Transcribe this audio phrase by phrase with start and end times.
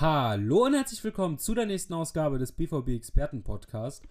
[0.00, 4.02] Hallo und herzlich willkommen zu der nächsten Ausgabe des BVB Experten Podcast.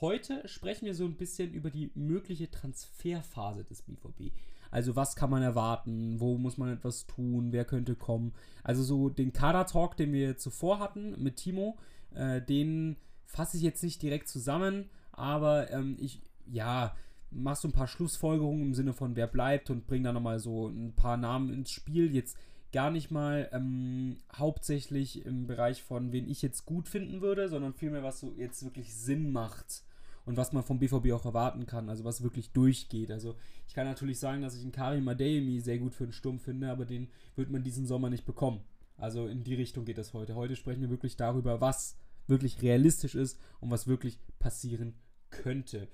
[0.00, 4.32] Heute sprechen wir so ein bisschen über die mögliche Transferphase des BVB.
[4.72, 8.32] Also was kann man erwarten, wo muss man etwas tun, wer könnte kommen.
[8.64, 11.78] Also so den Kader-Talk, den wir zuvor hatten mit Timo,
[12.16, 16.96] äh, den fasse ich jetzt nicht direkt zusammen, aber ähm, ich, ja,
[17.30, 20.66] mach so ein paar Schlussfolgerungen im Sinne von wer bleibt und bring da nochmal so
[20.66, 22.12] ein paar Namen ins Spiel.
[22.12, 22.36] Jetzt
[22.72, 27.74] gar nicht mal ähm, hauptsächlich im Bereich von, wen ich jetzt gut finden würde, sondern
[27.74, 29.82] vielmehr, was so jetzt wirklich Sinn macht
[30.24, 33.10] und was man vom BVB auch erwarten kann, also was wirklich durchgeht.
[33.10, 33.36] Also
[33.68, 36.70] ich kann natürlich sagen, dass ich einen Karim Adeyemi sehr gut für einen Sturm finde,
[36.70, 38.60] aber den wird man diesen Sommer nicht bekommen.
[38.98, 40.34] Also in die Richtung geht das heute.
[40.34, 41.96] Heute sprechen wir wirklich darüber, was
[42.26, 44.94] wirklich realistisch ist und was wirklich passieren
[45.30, 45.88] könnte.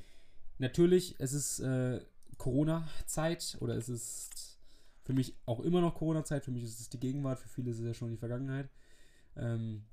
[0.58, 2.00] Natürlich, es ist äh,
[2.38, 4.51] Corona-Zeit oder es ist
[5.02, 7.78] für mich auch immer noch Corona-Zeit, für mich ist es die Gegenwart, für viele ist
[7.78, 8.70] es ja schon die Vergangenheit.
[9.36, 9.84] Ähm,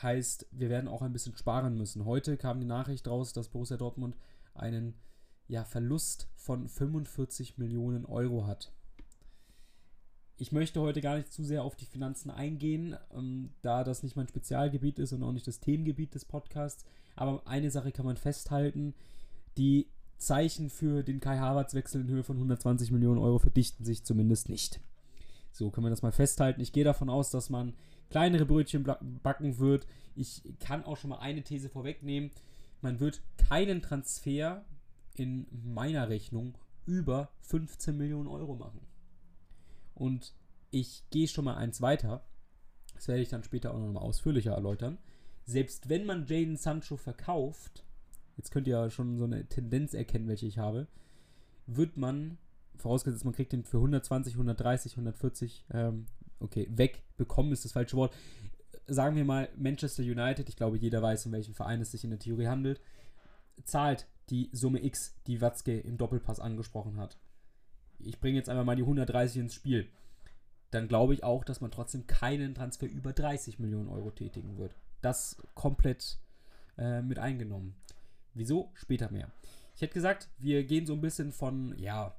[0.00, 2.04] heißt, wir werden auch ein bisschen sparen müssen.
[2.04, 4.16] Heute kam die Nachricht raus, dass Borussia Dortmund
[4.54, 4.94] einen
[5.48, 8.72] ja, Verlust von 45 Millionen Euro hat.
[10.38, 14.16] Ich möchte heute gar nicht zu sehr auf die Finanzen eingehen, ähm, da das nicht
[14.16, 16.84] mein Spezialgebiet ist und auch nicht das Themengebiet des Podcasts.
[17.14, 18.94] Aber eine Sache kann man festhalten:
[19.56, 24.04] die Zeichen für den Kai Havertz Wechsel in Höhe von 120 Millionen Euro verdichten sich
[24.04, 24.80] zumindest nicht.
[25.52, 26.60] So können wir das mal festhalten.
[26.60, 27.74] Ich gehe davon aus, dass man
[28.10, 28.84] kleinere Brötchen
[29.22, 29.86] backen wird.
[30.14, 32.30] Ich kann auch schon mal eine These vorwegnehmen.
[32.82, 34.64] Man wird keinen Transfer
[35.14, 38.80] in meiner Rechnung über 15 Millionen Euro machen.
[39.94, 40.34] Und
[40.70, 42.22] ich gehe schon mal eins weiter.
[42.94, 44.98] Das werde ich dann später auch noch mal ausführlicher erläutern.
[45.44, 47.85] Selbst wenn man Jaden Sancho verkauft,
[48.36, 50.86] jetzt könnt ihr ja schon so eine Tendenz erkennen, welche ich habe,
[51.66, 52.38] wird man,
[52.76, 56.06] vorausgesetzt man kriegt den für 120, 130, 140, ähm,
[56.40, 58.14] okay, wegbekommen ist das falsche Wort.
[58.86, 62.10] Sagen wir mal Manchester United, ich glaube jeder weiß, um welchen Verein es sich in
[62.10, 62.80] der Theorie handelt,
[63.64, 67.16] zahlt die Summe X, die Watzke im Doppelpass angesprochen hat.
[67.98, 69.88] Ich bringe jetzt einmal mal die 130 ins Spiel.
[70.70, 74.76] Dann glaube ich auch, dass man trotzdem keinen Transfer über 30 Millionen Euro tätigen wird.
[75.00, 76.18] Das komplett
[76.76, 77.74] äh, mit eingenommen.
[78.36, 78.70] Wieso?
[78.74, 79.30] Später mehr.
[79.74, 82.14] Ich hätte gesagt, wir gehen so ein bisschen von, ja,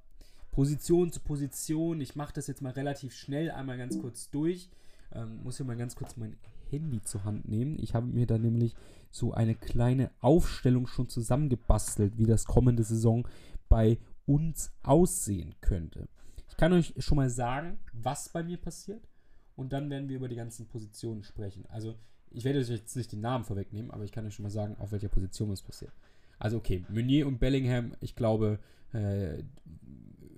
[0.52, 2.02] Position zu Position.
[2.02, 4.70] Ich mache das jetzt mal relativ schnell einmal ganz kurz durch.
[5.12, 6.36] Ähm, muss hier mal ganz kurz mein
[6.72, 7.78] Handy zur Hand nehmen.
[7.80, 8.76] Ich habe mir da nämlich
[9.12, 13.28] so eine kleine Aufstellung schon zusammengebastelt, wie das kommende Saison
[13.70, 16.08] bei uns aussehen könnte.
[16.50, 19.08] Ich kann euch schon mal sagen, was bei mir passiert
[19.56, 21.66] und dann werden wir über die ganzen Positionen sprechen.
[21.70, 21.96] Also
[22.32, 24.76] ich werde euch jetzt nicht den Namen vorwegnehmen, aber ich kann euch schon mal sagen,
[24.80, 25.94] auf welcher Position es passiert.
[26.40, 28.60] Also okay, Meunier und Bellingham, ich glaube,
[28.94, 29.44] äh,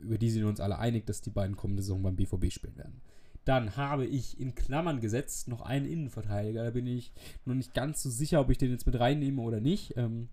[0.01, 2.77] über die sind wir uns alle einig, dass die beiden kommende Saison beim BVB spielen
[2.77, 3.01] werden.
[3.45, 6.63] Dann habe ich in Klammern gesetzt noch einen Innenverteidiger.
[6.63, 7.11] Da bin ich
[7.45, 9.97] noch nicht ganz so sicher, ob ich den jetzt mit reinnehme oder nicht.
[9.97, 10.29] Ähm,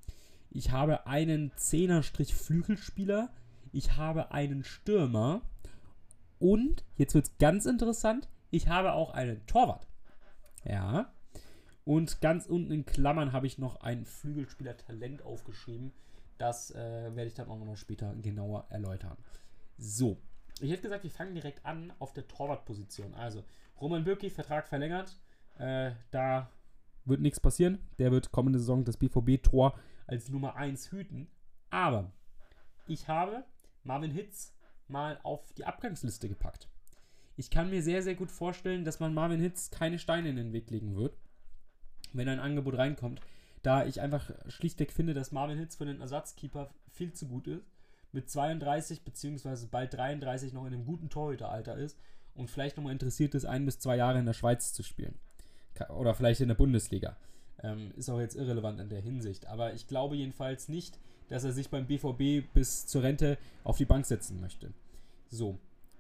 [0.51, 3.31] ich habe einen Zehner-Flügelspieler.
[3.73, 5.43] Ich habe einen Stürmer.
[6.39, 9.87] Und, jetzt wird es ganz interessant, ich habe auch einen Torwart.
[10.65, 11.13] Ja.
[11.87, 15.93] Und ganz unten in Klammern habe ich noch ein Flügelspieler-Talent aufgeschrieben.
[16.37, 19.17] Das äh, werde ich dann auch nochmal später genauer erläutern.
[19.79, 20.19] So,
[20.61, 23.15] ich hätte gesagt, wir fangen direkt an auf der Torwartposition.
[23.15, 23.45] Also,
[23.81, 25.17] Roman Bürki, Vertrag verlängert.
[25.59, 26.51] Äh, da
[27.05, 27.79] wird nichts passieren.
[28.01, 31.29] Der wird kommende Saison das BVB-Tor als Nummer 1 hüten.
[31.71, 32.11] Aber
[32.89, 33.45] ich habe
[33.85, 34.53] Marvin Hitz
[34.89, 36.69] mal auf die Abgangsliste gepackt.
[37.37, 40.53] Ich kann mir sehr, sehr gut vorstellen, dass man Marvin Hitz keine Steine in den
[40.53, 41.17] Weg legen wird,
[42.17, 43.21] wenn ein Angebot reinkommt.
[43.63, 47.67] Da ich einfach schlichtweg finde, dass Marvin Hitz für den Ersatzkeeper viel zu gut ist
[48.17, 51.99] mit 32 beziehungsweise bald 33 noch in einem guten Torhüteralter ist
[52.35, 55.15] und vielleicht nochmal interessiert ist, ein bis zwei Jahre in der Schweiz zu spielen.
[55.91, 57.17] Oder vielleicht in der Bundesliga.
[57.63, 59.47] Ähm, ist auch jetzt irrelevant in der Hinsicht.
[59.47, 60.99] Aber ich glaube jedenfalls nicht,
[61.29, 64.73] dass er sich beim BVB bis zur Rente auf die Bank setzen möchte.
[65.29, 65.59] So.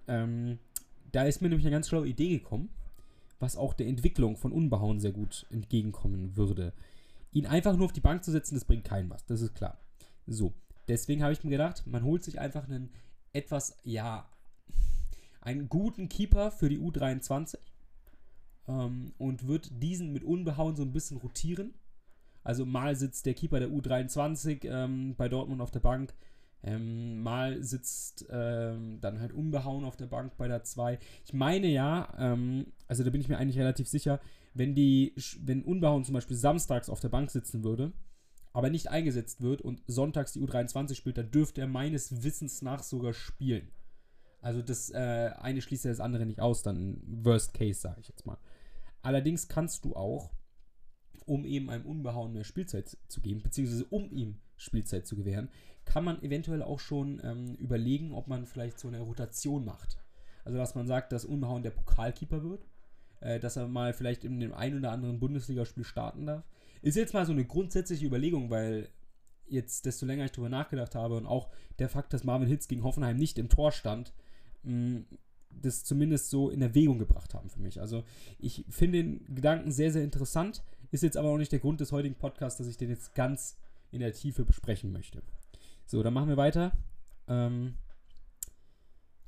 [0.09, 0.59] Ähm,
[1.13, 2.71] da ist mir nämlich eine ganz schlaue Idee gekommen,
[3.39, 6.73] was auch der Entwicklung von Unbehauen sehr gut entgegenkommen würde.
[7.33, 9.79] Ihn einfach nur auf die Bank zu setzen, das bringt keinen was, das ist klar.
[10.27, 10.55] So,
[10.89, 12.91] Deswegen habe ich mir gedacht, man holt sich einfach einen
[13.33, 14.29] etwas, ja,
[15.41, 17.59] einen guten Keeper für die U23
[18.69, 21.75] ähm, und wird diesen mit Unbehauen so ein bisschen rotieren.
[22.45, 26.15] Also mal sitzt der Keeper der U23 ähm, bei Dortmund auf der Bank,
[26.67, 30.99] ähm, mal sitzt ähm, dann halt Unbehauen auf der Bank bei der 2.
[31.25, 34.21] Ich meine ja, ähm, also da bin ich mir eigentlich relativ sicher,
[34.53, 37.93] wenn die, wenn Unbehauen zum Beispiel samstags auf der Bank sitzen würde,
[38.53, 42.83] aber nicht eingesetzt wird und sonntags die U23 spielt, dann dürfte er meines Wissens nach
[42.83, 43.71] sogar spielen.
[44.41, 48.09] Also das äh, eine schließt ja das andere nicht aus, dann Worst Case, sage ich
[48.09, 48.39] jetzt mal.
[49.03, 50.33] allerdings kannst du auch,
[51.27, 55.49] um eben einem Unbehauen mehr Spielzeit zu geben, beziehungsweise um ihm Spielzeit zu gewähren,
[55.85, 59.99] kann man eventuell auch schon ähm, überlegen, ob man vielleicht so eine Rotation macht.
[60.45, 62.67] Also dass man sagt, dass Unbehauen der Pokalkeeper wird,
[63.21, 66.45] äh, dass er mal vielleicht in dem einen oder anderen Bundesligaspiel starten darf.
[66.83, 68.89] Ist jetzt mal so eine grundsätzliche Überlegung, weil
[69.49, 72.85] jetzt, desto länger ich darüber nachgedacht habe und auch der Fakt, dass Marvin Hitz gegen
[72.85, 74.13] Hoffenheim nicht im Tor stand,
[74.63, 75.03] mh,
[75.51, 77.81] das zumindest so in Erwägung gebracht haben für mich.
[77.81, 78.05] Also
[78.39, 80.63] ich finde den Gedanken sehr, sehr interessant.
[80.91, 83.57] Ist jetzt aber auch nicht der Grund des heutigen Podcasts, dass ich den jetzt ganz
[83.91, 85.23] in der Tiefe besprechen möchte.
[85.87, 86.73] So, dann machen wir weiter.
[87.29, 87.75] Ähm,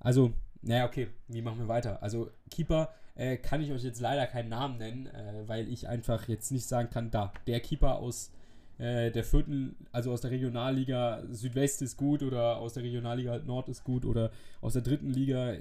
[0.00, 0.32] also,
[0.62, 2.02] naja, okay, wie machen wir weiter?
[2.02, 6.28] Also, Keeper äh, kann ich euch jetzt leider keinen Namen nennen, äh, weil ich einfach
[6.28, 8.30] jetzt nicht sagen kann, da, der Keeper aus
[8.78, 13.68] äh, der vierten, also aus der Regionalliga Südwest ist gut oder aus der Regionalliga Nord
[13.68, 14.30] ist gut oder
[14.60, 15.56] aus der dritten Liga,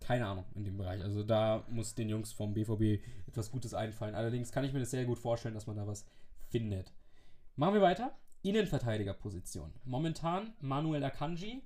[0.00, 1.02] keine Ahnung in dem Bereich.
[1.02, 4.14] Also da muss den Jungs vom BVB etwas Gutes einfallen.
[4.14, 6.06] Allerdings kann ich mir das sehr gut vorstellen, dass man da was
[6.48, 6.92] findet.
[7.56, 8.16] Machen wir weiter.
[8.42, 9.72] Innenverteidigerposition.
[9.84, 11.62] Momentan Manuel Akanji,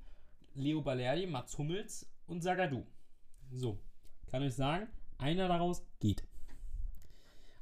[0.54, 2.84] Leo Balerdi, Mats Hummels und Sagadu.
[3.52, 3.78] So,
[4.26, 4.88] kann ich sagen,
[5.18, 6.24] einer daraus geht.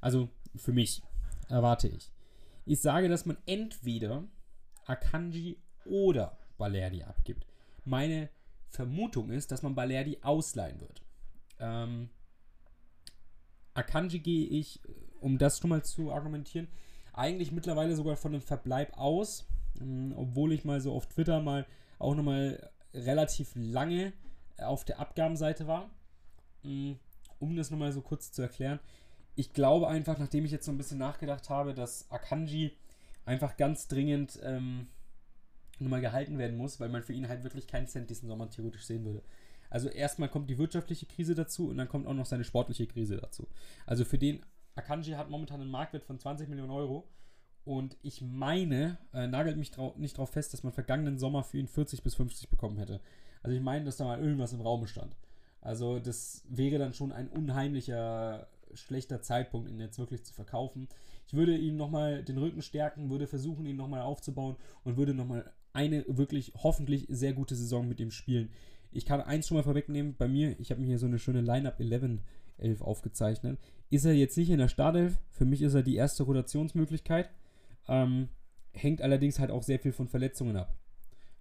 [0.00, 1.02] Also für mich
[1.48, 2.10] erwarte ich.
[2.64, 4.24] Ich sage, dass man entweder
[4.86, 7.46] Akanji oder Balerdi abgibt.
[7.84, 8.30] Meine
[8.68, 11.02] Vermutung ist, dass man Balerdi ausleihen wird.
[11.58, 12.08] Ähm,
[13.74, 14.80] Akanji gehe ich,
[15.20, 16.68] um das schon mal zu argumentieren,
[17.12, 19.46] eigentlich mittlerweile sogar von einem Verbleib aus,
[19.80, 21.66] ähm, obwohl ich mal so auf Twitter mal
[21.98, 24.12] auch nochmal relativ lange
[24.58, 25.90] auf der Abgabenseite war.
[26.64, 26.98] Ähm,
[27.38, 28.78] um das nochmal so kurz zu erklären,
[29.34, 32.72] ich glaube einfach, nachdem ich jetzt so ein bisschen nachgedacht habe, dass Akanji
[33.24, 34.88] einfach ganz dringend ähm,
[35.78, 38.84] nochmal gehalten werden muss, weil man für ihn halt wirklich keinen Cent diesen Sommer theoretisch
[38.84, 39.22] sehen würde.
[39.70, 43.16] Also erstmal kommt die wirtschaftliche Krise dazu und dann kommt auch noch seine sportliche Krise
[43.16, 43.48] dazu.
[43.86, 44.44] Also für den
[44.74, 47.08] Akanji hat momentan einen Marktwert von 20 Millionen Euro
[47.64, 51.58] und ich meine, äh, nagelt mich trau nicht darauf fest, dass man vergangenen Sommer für
[51.58, 53.00] ihn 40 bis 50 bekommen hätte.
[53.42, 55.16] Also ich meine, dass da mal irgendwas im Raum stand.
[55.60, 60.88] Also das wäre dann schon ein unheimlicher schlechter Zeitpunkt, ihn jetzt wirklich zu verkaufen.
[61.26, 65.52] Ich würde ihm nochmal den Rücken stärken, würde versuchen, ihn nochmal aufzubauen und würde nochmal
[65.72, 68.50] eine wirklich hoffentlich sehr gute Saison mit ihm spielen.
[68.90, 71.40] Ich kann eins schon mal vorwegnehmen, bei mir, ich habe mir hier so eine schöne
[71.40, 72.20] Lineup 11
[72.58, 73.58] 11 aufgezeichnet.
[73.92, 75.18] Ist er jetzt nicht in der Startelf?
[75.28, 77.28] Für mich ist er die erste Rotationsmöglichkeit.
[77.86, 78.30] Ähm,
[78.72, 80.74] hängt allerdings halt auch sehr viel von Verletzungen ab.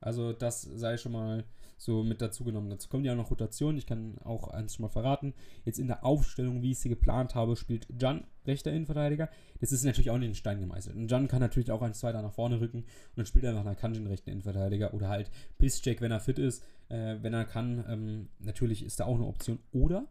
[0.02, 1.46] Also das sei schon mal
[1.78, 2.70] so mit dazu genommen.
[2.70, 3.78] Dazu kommt ja noch Rotation.
[3.78, 5.34] Ich kann auch eins schon mal verraten.
[5.64, 9.30] Jetzt in der Aufstellung, wie ich sie geplant habe, spielt Jan rechter Innenverteidiger.
[9.62, 10.98] Das ist natürlich auch nicht in Stein gemeißelt.
[10.98, 13.78] Und Jan kann natürlich auch ein Zweiter nach vorne rücken und dann spielt er nach
[13.78, 17.86] Kanjin rechten Innenverteidiger oder halt Piszczek, wenn er fit ist, äh, wenn er kann.
[17.88, 19.60] Ähm, natürlich ist da auch eine Option.
[19.72, 20.10] Oder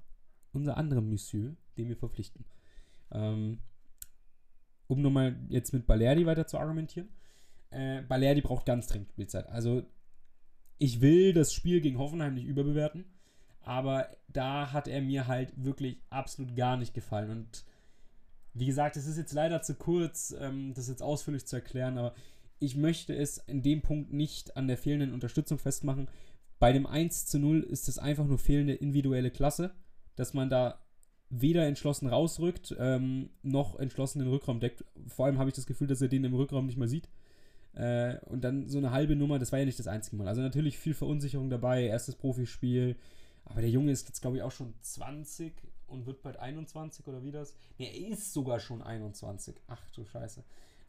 [0.53, 2.45] unser anderer Monsieur, den wir verpflichten.
[3.13, 3.59] Ähm,
[4.87, 7.09] um nochmal jetzt mit Balerdi weiter zu argumentieren.
[7.71, 9.49] Äh, Balerdi braucht ganz dringend Spielzeit.
[9.49, 9.85] Also
[10.79, 13.05] ich will das Spiel gegen Hoffenheim nicht überbewerten,
[13.61, 17.31] aber da hat er mir halt wirklich absolut gar nicht gefallen.
[17.31, 17.65] Und
[18.55, 22.15] wie gesagt, es ist jetzt leider zu kurz, ähm, das jetzt ausführlich zu erklären, aber
[22.59, 26.09] ich möchte es in dem Punkt nicht an der fehlenden Unterstützung festmachen.
[26.59, 29.73] Bei dem 1 zu 0 ist es einfach nur fehlende individuelle Klasse,
[30.17, 30.79] dass man da
[31.31, 34.85] weder entschlossen rausrückt, ähm, noch entschlossen den Rückraum deckt.
[35.07, 37.09] Vor allem habe ich das Gefühl, dass er den im Rückraum nicht mehr sieht.
[37.75, 40.27] Äh, und dann so eine halbe Nummer, das war ja nicht das einzige Mal.
[40.27, 42.97] Also natürlich viel Verunsicherung dabei, erstes Profispiel.
[43.45, 45.53] Aber der Junge ist jetzt, glaube ich, auch schon 20
[45.87, 47.55] und wird bald 21 oder wie das?
[47.79, 49.55] Ne, er ist sogar schon 21.
[49.69, 50.43] Ach du Scheiße.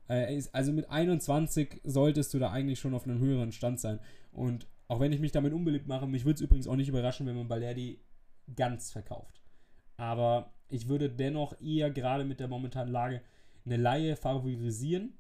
[0.09, 3.99] Äh, ist, also mit 21 solltest du da eigentlich schon auf einem höheren Stand sein.
[4.31, 7.27] Und auch wenn ich mich damit unbeliebt mache, mich würde es übrigens auch nicht überraschen,
[7.27, 7.99] wenn man Balerdi
[8.55, 9.40] ganz verkauft.
[10.01, 13.21] Aber ich würde dennoch eher gerade mit der momentanen Lage
[13.65, 15.13] eine Laie favorisieren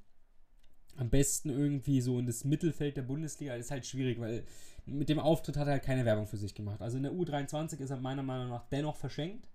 [0.97, 3.55] am besten irgendwie so in das Mittelfeld der Bundesliga.
[3.55, 4.43] Das ist halt schwierig, weil
[4.87, 6.81] mit dem Auftritt hat er halt keine Werbung für sich gemacht.
[6.81, 9.47] Also in der U23 ist er meiner Meinung nach dennoch verschenkt,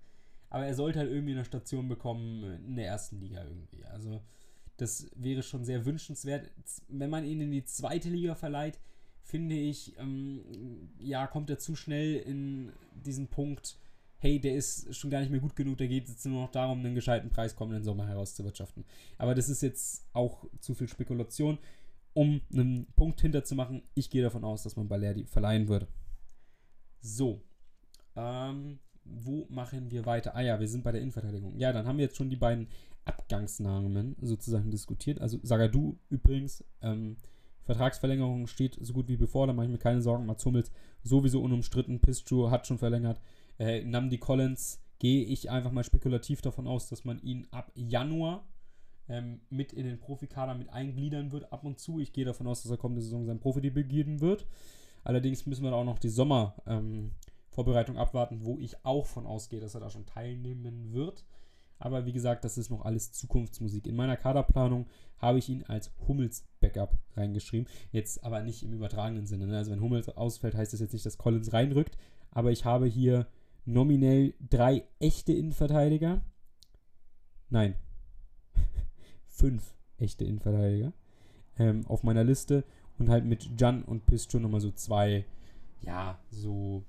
[0.49, 3.85] aber er sollte halt irgendwie eine Station bekommen in der ersten Liga irgendwie.
[3.85, 4.23] Also
[4.77, 6.53] das wäre schon sehr wünschenswert.
[6.87, 8.79] Wenn man ihn in die zweite Liga verleiht,
[9.25, 10.41] finde ich, ähm,
[11.01, 13.77] ja, kommt er zu schnell in diesen Punkt,
[14.19, 16.81] hey, der ist schon gar nicht mehr gut genug, da geht es nur noch darum,
[16.81, 18.85] einen gescheiten Preis kommenden Sommer herauszuwirtschaften.
[19.19, 21.59] Aber das ist jetzt auch zu viel Spekulation.
[22.15, 25.87] Um einen Punkt hinterzumachen, ich gehe davon aus, dass man Balerdi verleihen würde.
[27.01, 27.43] So.
[28.15, 30.35] Ähm, wo machen wir weiter?
[30.35, 31.59] Ah ja, wir sind bei der Innenverteidigung.
[31.59, 32.69] Ja, dann haben wir jetzt schon die beiden
[33.05, 35.21] Abgangsnamen sozusagen diskutiert.
[35.21, 37.17] Also Sagadu übrigens, ähm,
[37.65, 40.27] Vertragsverlängerung steht so gut wie bevor, da mache ich mir keine Sorgen.
[40.27, 42.01] Mats Hummels sowieso unumstritten.
[42.01, 43.21] Pistru hat schon verlängert.
[43.59, 48.47] Äh, Namdi Collins gehe ich einfach mal spekulativ davon aus, dass man ihn ab Januar
[49.09, 52.01] ähm, mit in den Profikader mit eingliedern wird, ab und zu.
[52.01, 54.47] Ich gehe davon aus, dass er kommende Saison sein Profidebüt geben wird.
[55.05, 59.75] Allerdings müssen wir auch noch die Sommervorbereitung ähm, abwarten, wo ich auch von ausgehe, dass
[59.75, 61.25] er da schon teilnehmen wird.
[61.79, 63.87] Aber wie gesagt, das ist noch alles Zukunftsmusik.
[63.87, 64.87] In meiner Kaderplanung
[65.19, 67.69] habe ich ihn als Hummels Backup reingeschrieben.
[67.93, 69.47] Jetzt aber nicht im übertragenen Sinne.
[69.47, 69.59] Ne?
[69.59, 71.97] Also wenn Hummels ausfällt, heißt das jetzt nicht, dass Collins reinrückt.
[72.31, 73.27] Aber ich habe hier
[73.67, 76.23] nominell drei echte Innenverteidiger.
[77.51, 77.75] Nein.
[79.29, 80.93] Fünf echte Innenverteidiger
[81.59, 82.65] ähm, auf meiner Liste.
[82.99, 85.27] Und halt mit Jan und Pistol nochmal so zwei,
[85.83, 86.85] ja, so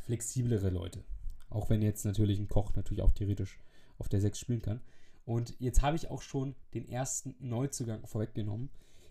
[0.00, 1.04] flexiblere Leute.
[1.50, 3.60] Auch wenn jetzt natürlich ein Koch natürlich auch theoretisch
[3.98, 4.80] auf der 6 spielen kann.
[5.24, 8.70] Und jetzt habe ich auch schon den ersten Neuzugang vorweggenommen,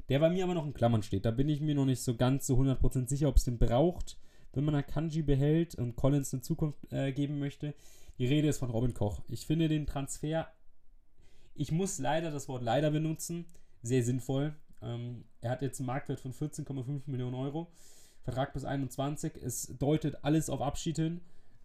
[0.09, 1.23] der bei mir aber noch in Klammern steht.
[1.23, 4.17] Da bin ich mir noch nicht so ganz so 100% sicher, ob es den braucht,
[4.53, 7.73] wenn man Akanji behält und Collins eine Zukunft äh, geben möchte.
[8.17, 9.21] Die Rede ist von Robin Koch.
[9.27, 10.47] Ich finde den Transfer,
[11.55, 13.45] ich muss leider das Wort leider benutzen,
[13.81, 14.55] sehr sinnvoll.
[14.81, 17.71] Ähm, er hat jetzt einen Marktwert von 14,5 Millionen Euro.
[18.23, 19.33] Vertrag bis 21.
[19.41, 21.21] Es deutet alles auf Abschied hin.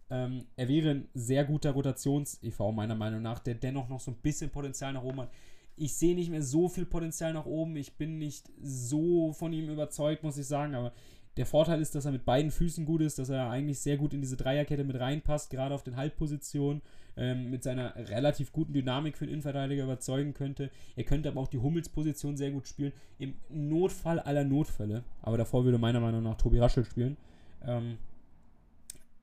[0.09, 4.17] Ähm, er wäre ein sehr guter Rotations-EV, meiner Meinung nach, der dennoch noch so ein
[4.17, 5.31] bisschen Potenzial nach oben hat.
[5.75, 7.75] Ich sehe nicht mehr so viel Potenzial nach oben.
[7.75, 10.73] Ich bin nicht so von ihm überzeugt, muss ich sagen.
[10.73, 10.93] Aber
[11.37, 14.13] der Vorteil ist, dass er mit beiden Füßen gut ist, dass er eigentlich sehr gut
[14.13, 16.81] in diese Dreierkette mit reinpasst, gerade auf den Halbpositionen,
[17.15, 20.69] ähm, mit seiner relativ guten Dynamik für den Innenverteidiger überzeugen könnte.
[20.95, 22.93] Er könnte aber auch die Hummels-Position sehr gut spielen.
[23.19, 27.17] Im Notfall aller Notfälle, aber davor würde meiner Meinung nach Tobi Raschel spielen.
[27.65, 27.97] Ähm,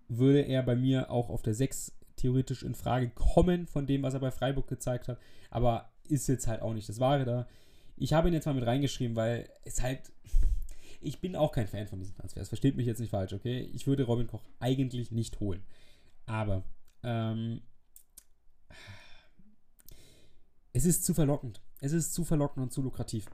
[0.09, 4.15] würde er bei mir auch auf der 6 theoretisch in Frage kommen von dem, was
[4.15, 5.19] er bei Freiburg gezeigt hat.
[5.51, 7.47] Aber ist jetzt halt auch nicht das Wahre da.
[7.97, 10.01] Ich habe ihn jetzt mal mit reingeschrieben, weil es halt.
[11.05, 12.49] Ich bin auch kein Fan von diesen Transfers.
[12.49, 13.61] Versteht mich jetzt nicht falsch, okay?
[13.75, 15.63] Ich würde Robin Koch eigentlich nicht holen.
[16.27, 16.65] Aber
[17.03, 17.61] ähm,
[20.73, 21.61] es ist zu verlockend.
[21.81, 23.27] Es ist zu verlockend und zu lukrativ.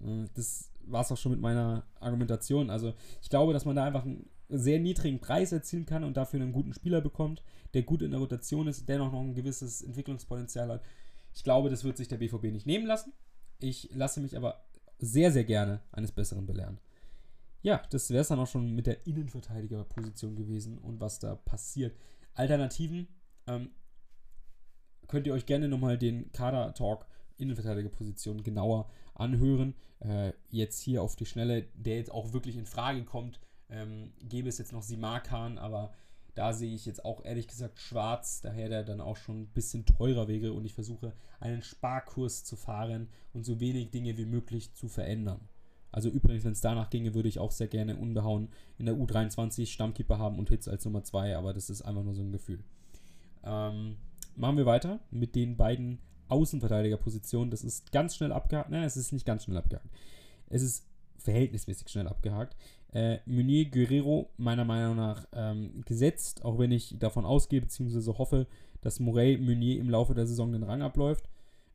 [0.00, 2.70] Äh, das war es auch schon mit meiner Argumentation.
[2.70, 6.40] Also ich glaube, dass man da einfach einen sehr niedrigen Preis erzielen kann und dafür
[6.40, 7.42] einen guten Spieler bekommt,
[7.74, 10.82] der gut in der Rotation ist, dennoch noch ein gewisses Entwicklungspotenzial hat.
[11.34, 13.12] Ich glaube, das wird sich der BVB nicht nehmen lassen.
[13.60, 14.64] Ich lasse mich aber
[14.98, 16.78] sehr, sehr gerne eines Besseren belehren.
[17.62, 21.96] Ja, das wäre es dann auch schon mit der Innenverteidigerposition gewesen und was da passiert.
[22.34, 23.08] Alternativen
[23.46, 23.70] ähm,
[25.08, 29.74] könnt ihr euch gerne nochmal den Kader-Talk Innenverteidigerposition genauer anhören.
[30.00, 34.48] Äh, jetzt hier auf die Schnelle, der jetzt auch wirklich in Frage kommt, ähm, gäbe
[34.48, 35.92] es jetzt noch Simakan, aber
[36.34, 39.84] da sehe ich jetzt auch ehrlich gesagt schwarz, daher der dann auch schon ein bisschen
[39.84, 44.72] teurer wäre und ich versuche einen Sparkurs zu fahren und so wenig Dinge wie möglich
[44.74, 45.48] zu verändern.
[45.90, 49.66] Also übrigens, wenn es danach ginge, würde ich auch sehr gerne unbehauen in der U23
[49.66, 52.60] Stammkeeper haben und Hits als Nummer 2, aber das ist einfach nur so ein Gefühl.
[53.44, 53.96] Ähm,
[54.36, 57.50] machen wir weiter mit den beiden Außenverteidigerpositionen.
[57.50, 58.70] Das ist ganz schnell abgehakt.
[58.70, 59.88] Nein, es ist nicht ganz schnell abgehakt.
[60.50, 60.86] Es ist
[61.18, 62.56] verhältnismäßig schnell abgehakt.
[62.92, 68.12] Äh, Meunier Guerrero meiner Meinung nach ähm, gesetzt, auch wenn ich davon ausgehe bzw.
[68.16, 68.46] hoffe,
[68.80, 71.28] dass Morey Meunier im Laufe der Saison den Rang abläuft.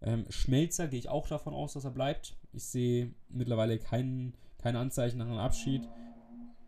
[0.04, 2.38] Ähm, Schmelzer gehe ich auch davon aus, dass er bleibt.
[2.52, 5.88] Ich sehe mittlerweile kein, keine Anzeichen nach einem Abschied.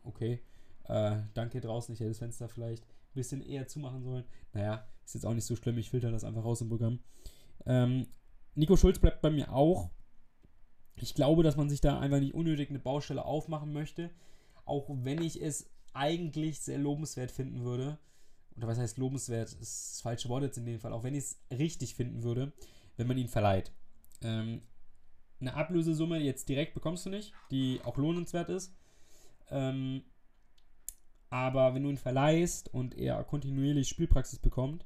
[0.04, 0.42] Okay,
[0.86, 4.24] äh, danke draußen, ich hätte das Fenster vielleicht ein bisschen eher zumachen sollen.
[4.54, 7.00] Naja, ist jetzt auch nicht so schlimm, ich filter das einfach raus im Programm.
[7.66, 8.08] Ähm,
[8.56, 9.90] Nico Schulz bleibt bei mir auch.
[10.96, 14.12] Ich glaube, dass man sich da einfach nicht unnötig eine Baustelle aufmachen möchte
[14.66, 17.98] auch wenn ich es eigentlich sehr lobenswert finden würde,
[18.58, 21.26] oder was heißt lobenswert, ist das falsche Wort jetzt in dem Fall, auch wenn ich
[21.26, 22.52] es richtig finden würde,
[22.98, 23.72] wenn man ihn verleiht.
[24.22, 24.62] Ähm,
[25.40, 28.74] eine Ablösesumme jetzt direkt bekommst du nicht, die auch lohnenswert ist.
[29.50, 30.04] Ähm,
[31.30, 34.86] aber wenn du ihn verleihst und er kontinuierlich Spielpraxis bekommt,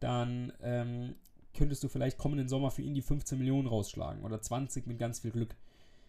[0.00, 1.16] dann ähm,
[1.54, 5.20] könntest du vielleicht kommenden Sommer für ihn die 15 Millionen rausschlagen oder 20 mit ganz
[5.20, 5.54] viel Glück.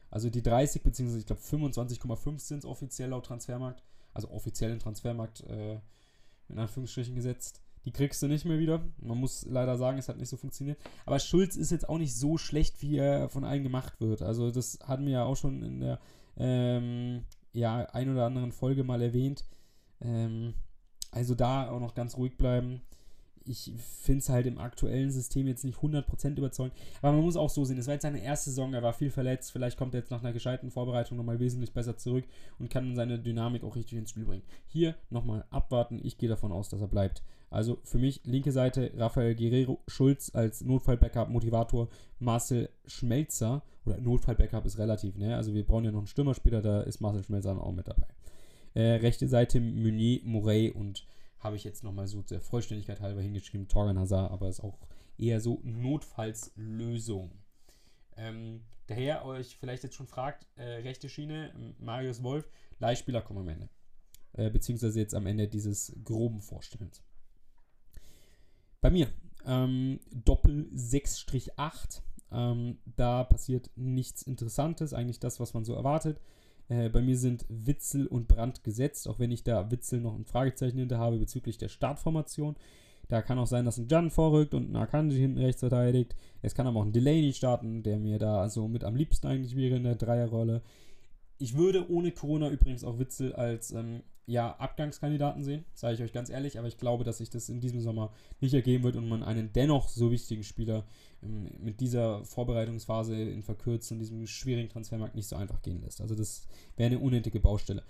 [0.10, 1.18] Also die 30 bzw.
[1.18, 3.84] ich glaube 25,5 sind es offiziell laut Transfermarkt.
[4.14, 5.80] Also offiziell im Transfermarkt äh,
[6.50, 7.62] in Anführungsstrichen gesetzt.
[7.86, 8.84] Die kriegst du nicht mehr wieder.
[9.00, 10.80] Man muss leider sagen, es hat nicht so funktioniert.
[11.06, 14.22] Aber Schulz ist jetzt auch nicht so schlecht, wie er von allen gemacht wird.
[14.22, 16.00] Also das hatten wir ja auch schon in der
[16.38, 17.24] ähm,
[17.54, 19.46] ja, ein oder anderen Folge mal erwähnt.
[20.00, 20.54] Ähm,
[21.12, 22.82] also da auch noch ganz ruhig bleiben
[23.46, 26.76] ich finde es halt im aktuellen System jetzt nicht 100% überzeugend.
[27.02, 29.10] Aber man muss auch so sehen, es war jetzt seine erste Saison, er war viel
[29.10, 29.52] verletzt.
[29.52, 32.26] Vielleicht kommt er jetzt nach einer gescheiten Vorbereitung nochmal wesentlich besser zurück
[32.60, 34.44] und kann seine Dynamik auch richtig ins Spiel bringen.
[34.68, 36.00] Hier nochmal abwarten.
[36.04, 37.24] Ich gehe davon aus, dass er bleibt.
[37.52, 43.62] Also für mich linke Seite Rafael Guerrero Schulz als Notfall-Backup, Motivator, Marcel Schmelzer.
[43.86, 45.36] Oder Notfall-Backup ist relativ, ne?
[45.36, 48.08] Also wir brauchen ja noch einen Stürmer später, da ist Marcel Schmelzer auch mit dabei.
[48.74, 51.06] Äh, rechte Seite Meunier, Morey und
[51.40, 54.78] habe ich jetzt nochmal so der Vollständigkeit halber hingeschrieben, Torgan Hazard, aber ist auch
[55.18, 57.32] eher so Notfallslösung.
[58.16, 63.50] Ähm, daher euch vielleicht jetzt schon fragt, äh, rechte Schiene, Marius Wolf, Leihspieler kommen am
[63.50, 63.70] Ende.
[64.34, 67.04] Äh, beziehungsweise jetzt am Ende dieses groben Vorstellens.
[68.82, 69.08] Bei mir,
[69.46, 76.20] ähm, Doppel 6-8, ähm, da passiert nichts Interessantes, eigentlich das, was man so erwartet.
[76.68, 80.26] Äh, bei mir sind Witzel und Brand gesetzt, auch wenn ich da Witzel noch ein
[80.26, 82.56] Fragezeichen hinter habe bezüglich der Startformation.
[83.08, 86.16] Da kann auch sein, dass ein Jan vorrückt und ein Akanji hinten rechts verteidigt.
[86.42, 89.56] Es kann aber auch ein Delaney starten, der mir da so mit am liebsten eigentlich
[89.56, 90.62] wäre in der Dreierrolle.
[91.42, 96.14] Ich würde ohne Corona übrigens auch Witzel als ähm, ja, Abgangskandidaten sehen, sage ich euch
[96.14, 99.10] ganz ehrlich, aber ich glaube, dass sich das in diesem Sommer nicht ergeben wird und
[99.10, 100.86] man einen dennoch so wichtigen Spieler
[101.24, 106.00] ähm, mit dieser Vorbereitungsphase in Verkürzen, diesem schwierigen Transfermarkt nicht so einfach gehen lässt.
[106.00, 107.84] Also das wäre eine unnötige Baustelle.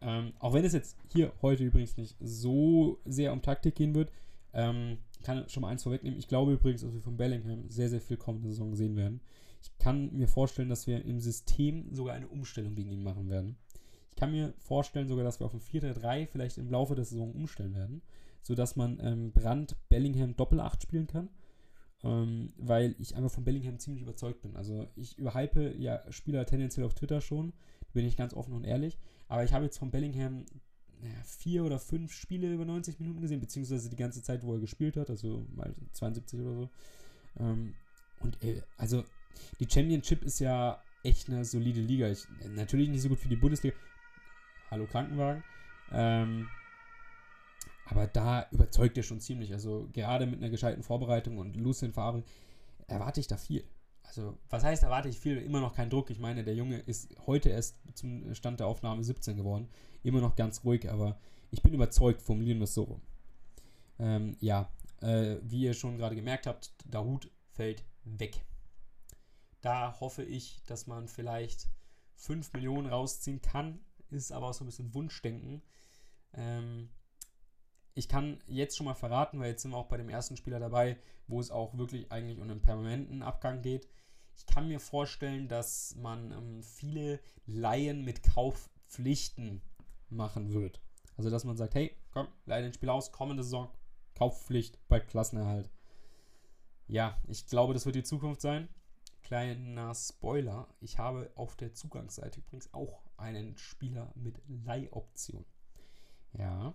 [0.00, 4.10] Ähm, auch wenn es jetzt hier heute übrigens nicht so sehr um Taktik gehen wird,
[4.52, 6.18] ähm, kann schon mal eins vorwegnehmen.
[6.18, 9.20] Ich glaube übrigens, dass wir von Bellingham sehr, sehr viel kommende Saison sehen werden.
[9.66, 13.56] Ich kann mir vorstellen, dass wir im System sogar eine Umstellung gegen ihn machen werden.
[14.10, 17.32] Ich kann mir vorstellen sogar, dass wir auf ein 4-3 vielleicht im Laufe der Saison
[17.32, 18.02] umstellen werden,
[18.42, 21.28] sodass man ähm, Brand Bellingham Doppel-8 spielen kann.
[22.04, 24.54] Ähm, weil ich einfach von Bellingham ziemlich überzeugt bin.
[24.56, 27.52] Also ich überhype ja Spieler tendenziell auf Twitter schon,
[27.92, 28.98] bin ich ganz offen und ehrlich.
[29.28, 30.44] Aber ich habe jetzt von Bellingham
[31.02, 34.60] ja, vier oder fünf Spiele über 90 Minuten gesehen, beziehungsweise die ganze Zeit, wo er
[34.60, 36.70] gespielt hat, also mal 72 oder so.
[37.38, 37.74] Ähm,
[38.20, 39.04] und äh, also
[39.60, 42.08] die Championship ist ja echt eine solide Liga.
[42.08, 43.76] Ich, natürlich nicht so gut wie die Bundesliga,
[44.70, 45.44] Hallo Krankenwagen.
[45.92, 46.48] Ähm,
[47.86, 49.52] aber da überzeugt er schon ziemlich.
[49.52, 52.24] Also gerade mit einer gescheiten Vorbereitung und Lucien Favre
[52.88, 53.64] erwarte ich da viel.
[54.02, 55.38] Also, was heißt, erwarte ich viel?
[55.38, 56.10] Immer noch kein Druck.
[56.10, 59.68] Ich meine, der Junge ist heute erst zum Stand der Aufnahme 17 geworden.
[60.02, 61.18] Immer noch ganz ruhig, aber
[61.50, 63.00] ich bin überzeugt, formulieren wir es so rum.
[63.98, 68.44] Ähm, ja, äh, wie ihr schon gerade gemerkt habt, der Hut fällt weg.
[69.66, 71.66] Da hoffe ich, dass man vielleicht
[72.14, 75.60] 5 Millionen rausziehen kann ist aber auch so ein bisschen Wunschdenken.
[76.32, 76.90] Ähm,
[77.94, 80.60] ich kann jetzt schon mal verraten, weil jetzt sind wir auch bei dem ersten Spieler
[80.60, 83.88] dabei, wo es auch wirklich eigentlich um einen permanenten Abgang geht.
[84.36, 89.62] Ich kann mir vorstellen, dass man ähm, viele Laien mit Kaufpflichten
[90.08, 90.80] machen wird.
[91.16, 93.70] Also, dass man sagt, hey, komm, leih den Spieler aus, kommende Saison,
[94.14, 95.70] Kaufpflicht bei Klassenerhalt.
[96.86, 98.68] Ja, ich glaube, das wird die Zukunft sein.
[99.26, 105.44] Kleiner Spoiler, ich habe auf der Zugangsseite übrigens auch einen Spieler mit Leihoption.
[106.38, 106.74] Ja.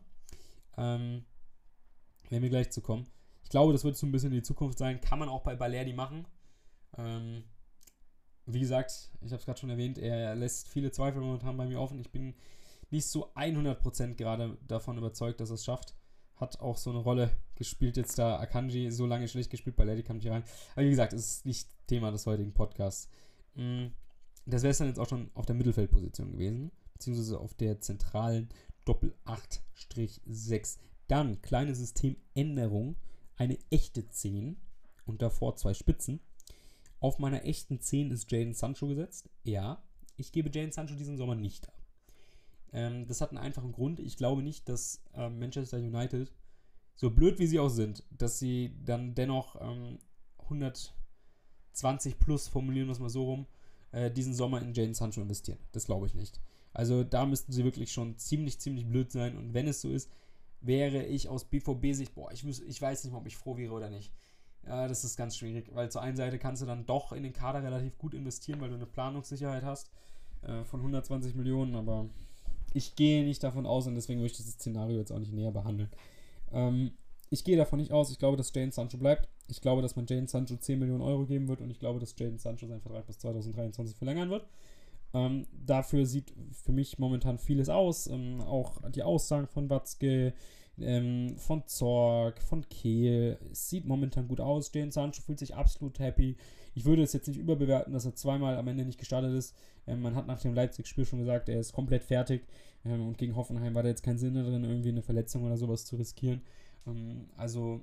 [0.76, 1.24] Ähm,
[2.28, 3.08] werden wir gleich zu kommen.
[3.46, 5.00] Ich glaube, das wird so ein bisschen die Zukunft sein.
[5.00, 6.28] Kann man auch bei Balerdi machen.
[6.98, 7.46] Ähm,
[8.46, 11.80] wie gesagt, ich habe es gerade schon erwähnt, er lässt viele Zweifel momentan bei mir
[11.80, 12.00] offen.
[12.00, 12.36] Ich bin
[12.90, 15.96] nicht so 100% gerade davon überzeugt, dass er es schafft
[16.42, 20.04] hat auch so eine Rolle gespielt jetzt da Akanji so lange schlecht gespielt, bei Lady
[20.04, 20.44] kam nicht rein.
[20.74, 23.08] Aber wie gesagt, es ist nicht Thema des heutigen Podcasts.
[23.56, 23.88] Mm,
[24.46, 28.50] das wäre es dann jetzt auch schon auf der Mittelfeldposition gewesen, beziehungsweise auf der zentralen
[28.86, 30.80] Doppel 8-6.
[31.08, 32.96] Dann kleine Systemänderung,
[33.36, 34.58] eine echte 10
[35.06, 36.20] und davor zwei Spitzen.
[37.00, 39.30] Auf meiner echten 10 ist Jaden Sancho gesetzt.
[39.44, 39.84] Ja,
[40.18, 41.81] ich gebe Jaden Sancho diesen Sommer nicht ab.
[42.74, 44.00] Ähm, das hat einen einfachen Grund.
[44.00, 46.32] Ich glaube nicht, dass äh, Manchester United,
[46.96, 50.00] so blöd wie sie auch sind, dass sie dann dennoch ähm,
[50.44, 53.48] 120 plus, formulieren wir es mal so rum,
[53.92, 55.60] äh, diesen Sommer in Jane Sancho investieren.
[55.72, 56.40] Das glaube ich nicht.
[56.74, 59.38] Also da müssten sie wirklich schon ziemlich, ziemlich blöd sein.
[59.38, 60.10] Und wenn es so ist,
[60.62, 63.90] wäre ich aus BVB-Sicht, boah, ich, ich weiß nicht mal, ob ich froh wäre oder
[63.90, 64.14] nicht.
[64.66, 67.34] Ja, das ist ganz schwierig, weil zur einen Seite kannst du dann doch in den
[67.34, 69.92] Kader relativ gut investieren, weil du eine Planungssicherheit hast
[70.44, 72.10] äh, von 120 Millionen, aber
[72.74, 75.52] ich gehe nicht davon aus und deswegen möchte ich das Szenario jetzt auch nicht näher
[75.52, 75.90] behandeln.
[76.52, 76.92] Ähm,
[77.30, 78.12] ich gehe davon nicht aus.
[78.12, 79.30] Ich glaube, dass Jane Sancho bleibt.
[79.48, 82.16] Ich glaube, dass man Jane Sancho 10 Millionen Euro geben wird und ich glaube, dass
[82.18, 84.46] Jane Sancho seinen Vertrag bis 2023 verlängern wird.
[85.14, 88.08] Ähm, dafür sieht für mich momentan vieles aus.
[88.08, 90.34] Ähm, auch die Aussagen von Watzke,
[90.80, 93.38] ähm, von Zorg, von Kehl.
[93.52, 94.72] Es sieht momentan gut aus.
[94.74, 96.38] Jane Sancho fühlt sich absolut happy.
[96.74, 99.56] Ich würde es jetzt nicht überbewerten, dass er zweimal am Ende nicht gestartet ist.
[99.88, 102.44] Ähm, man hat nach dem Leipzig-Spiel schon gesagt, er ist komplett fertig.
[102.86, 105.86] Ähm, und gegen Hoffenheim war da jetzt kein Sinn darin, irgendwie eine Verletzung oder sowas
[105.86, 106.42] zu riskieren.
[106.88, 107.82] Ähm, also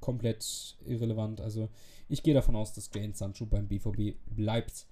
[0.00, 1.40] komplett irrelevant.
[1.40, 1.68] Also
[2.08, 4.86] ich gehe davon aus, dass Jane Sancho beim BVB bleibt.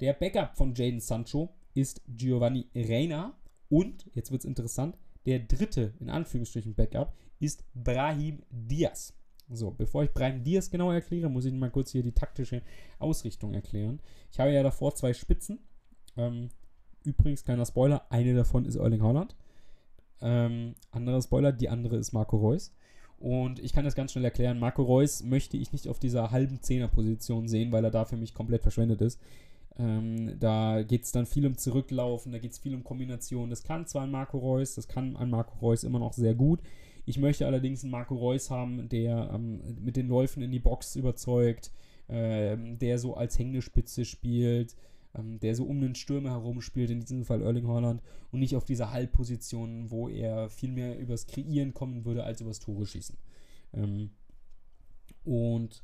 [0.00, 3.34] Der Backup von Jaden Sancho ist Giovanni Reina.
[3.68, 9.14] Und, jetzt wird es interessant, der dritte, in Anführungsstrichen, Backup ist Brahim Diaz.
[9.52, 12.62] So, bevor ich Brahim Diaz genau erkläre, muss ich mal kurz hier die taktische
[12.98, 14.00] Ausrichtung erklären.
[14.30, 15.58] Ich habe ja davor zwei Spitzen.
[16.16, 16.50] Ähm,
[17.04, 19.34] übrigens, kleiner Spoiler, eine davon ist Erling Holland.
[20.20, 22.72] Ähm, anderer Spoiler, die andere ist Marco Reus.
[23.18, 24.58] Und ich kann das ganz schnell erklären.
[24.58, 28.34] Marco Reus möchte ich nicht auf dieser halben Zehner-Position sehen, weil er da für mich
[28.34, 29.20] komplett verschwendet ist.
[29.78, 33.50] Ähm, da geht es dann viel um Zurücklaufen, da geht es viel um Kombinationen.
[33.50, 36.60] Das kann zwar ein Marco Reus, das kann ein Marco Reus immer noch sehr gut.
[37.06, 40.96] Ich möchte allerdings einen Marco Reus haben, der ähm, mit den Läufen in die Box
[40.96, 41.72] überzeugt,
[42.08, 44.76] ähm, der so als Hängespitze spielt,
[45.14, 48.56] ähm, der so um den Stürmer herum spielt, in diesem Fall Erling Haaland, und nicht
[48.56, 53.16] auf dieser Halbposition, wo er viel mehr übers Kreieren kommen würde, als übers Tore schießen.
[53.74, 54.10] Ähm,
[55.24, 55.82] und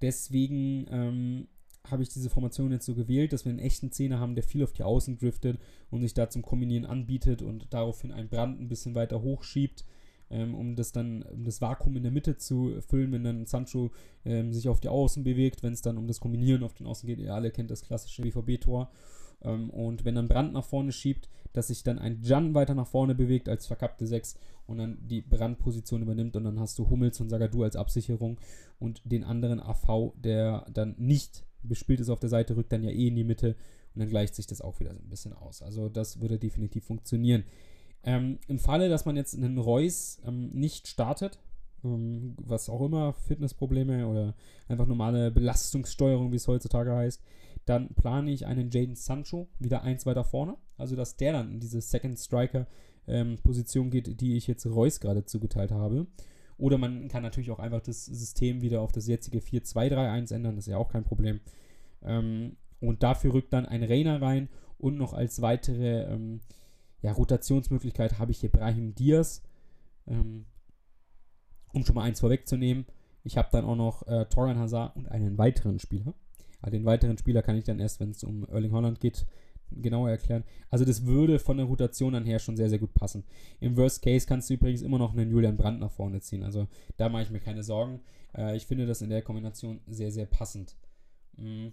[0.00, 1.48] deswegen ähm,
[1.90, 4.62] habe ich diese Formation jetzt so gewählt, dass wir einen echten Zehner haben, der viel
[4.62, 5.58] auf die Außen driftet
[5.90, 9.84] und sich da zum Kombinieren anbietet und daraufhin ein Brand ein bisschen weiter hochschiebt,
[10.30, 13.90] ähm, um das dann, um das Vakuum in der Mitte zu füllen, wenn dann Sancho
[14.24, 17.06] ähm, sich auf die Außen bewegt, wenn es dann um das Kombinieren auf den Außen
[17.06, 17.18] geht.
[17.18, 18.90] Ihr alle kennt das klassische BVB-Tor.
[19.42, 22.86] Ähm, und wenn dann Brand nach vorne schiebt, dass sich dann ein Jan weiter nach
[22.86, 24.36] vorne bewegt als verkappte 6
[24.66, 28.38] und dann die Brandposition übernimmt und dann hast du Hummels und Sagadu als Absicherung
[28.78, 32.90] und den anderen AV, der dann nicht bespielt ist auf der Seite, rückt dann ja
[32.90, 33.56] eh in die Mitte
[33.94, 35.62] und dann gleicht sich das auch wieder so ein bisschen aus.
[35.62, 37.44] Also das würde definitiv funktionieren.
[38.04, 41.38] Ähm, Im Falle, dass man jetzt einen Reus ähm, nicht startet,
[41.84, 44.34] ähm, was auch immer, Fitnessprobleme oder
[44.68, 47.22] einfach normale Belastungssteuerung, wie es heutzutage heißt,
[47.64, 50.56] dann plane ich einen Jaden Sancho wieder eins weiter vorne.
[50.76, 52.66] Also, dass der dann in diese Second Striker
[53.06, 56.06] ähm, Position geht, die ich jetzt Reus gerade zugeteilt habe.
[56.56, 60.66] Oder man kann natürlich auch einfach das System wieder auf das jetzige 4-2-3-1 ändern, das
[60.66, 61.40] ist ja auch kein Problem.
[62.02, 66.40] Ähm, und dafür rückt dann ein Rainer rein und noch als weitere ähm,
[67.02, 69.42] ja, Rotationsmöglichkeit habe ich hier Brahim Diaz,
[70.06, 70.46] ähm,
[71.72, 72.86] um schon mal eins vorwegzunehmen.
[73.24, 76.14] Ich habe dann auch noch äh, Torgan Hazard und einen weiteren Spieler.
[76.60, 79.26] Aber den weiteren Spieler kann ich dann erst, wenn es um Erling Holland geht,
[79.70, 80.44] genauer erklären.
[80.70, 83.24] Also das würde von der Rotation an her schon sehr, sehr gut passen.
[83.60, 86.42] Im Worst Case kannst du übrigens immer noch einen Julian Brandt nach vorne ziehen.
[86.42, 88.00] Also da mache ich mir keine Sorgen.
[88.36, 90.76] Äh, ich finde das in der Kombination sehr, sehr passend.
[91.36, 91.68] Mm.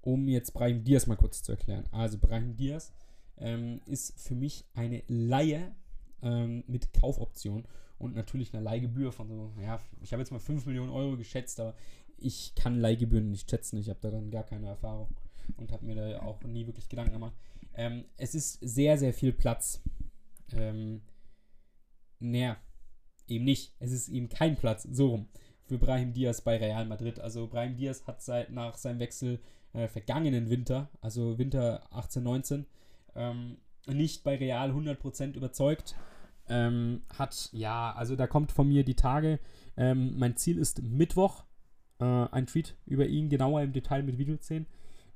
[0.00, 1.84] Um jetzt Brahim Diaz mal kurz zu erklären.
[1.90, 2.92] Also Brahim Diaz
[3.38, 5.74] ähm, ist für mich eine Laie
[6.22, 7.64] ähm, mit Kaufoption
[7.98, 11.60] und natürlich eine Leihgebühr von so, ja, ich habe jetzt mal 5 Millionen Euro geschätzt,
[11.60, 11.74] aber
[12.18, 13.76] ich kann Leihgebühren nicht schätzen.
[13.78, 15.08] Ich habe da dann gar keine Erfahrung
[15.56, 17.34] und habe mir da auch nie wirklich Gedanken gemacht.
[17.74, 19.82] Ähm, es ist sehr, sehr viel Platz.
[20.52, 21.02] Ähm,
[22.18, 22.56] naja,
[23.28, 23.74] eben nicht.
[23.78, 25.28] Es ist eben kein Platz, so rum,
[25.64, 27.20] für Brahim Diaz bei Real Madrid.
[27.20, 29.40] Also Brahim Diaz hat seit nach seinem Wechsel
[29.72, 32.66] äh, vergangenen Winter, also Winter 18, 19,
[33.16, 35.94] ähm, nicht bei Real 100% überzeugt.
[36.48, 39.40] Ähm, hat, ja, also da kommt von mir die Tage.
[39.76, 41.44] Ähm, mein Ziel ist Mittwoch
[41.98, 44.66] äh, ein Tweet über ihn genauer im Detail mit Videoszenen.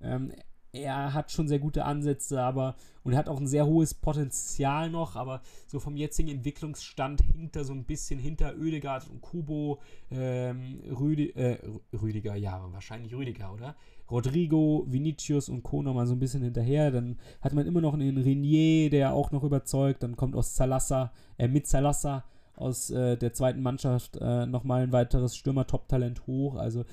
[0.00, 0.32] Ähm,
[0.72, 4.88] er hat schon sehr gute Ansätze, aber und er hat auch ein sehr hohes Potenzial
[4.90, 10.80] noch, aber so vom jetzigen Entwicklungsstand hinter so ein bisschen hinter Oedegaard und Kubo, ähm,
[10.88, 11.58] Rüdi, äh,
[11.92, 13.74] Rüdiger, ja, wahrscheinlich Rüdiger, oder?
[14.10, 15.82] Rodrigo, Vinicius und Co.
[15.82, 16.90] nochmal so ein bisschen hinterher.
[16.90, 20.02] Dann hat man immer noch einen Renier, der auch noch überzeugt.
[20.02, 22.24] Dann kommt aus Salassa, äh, mit Salassa
[22.56, 26.56] aus äh, der zweiten Mannschaft äh, nochmal ein weiteres Stürmer-Top-Talent hoch.
[26.56, 26.84] Also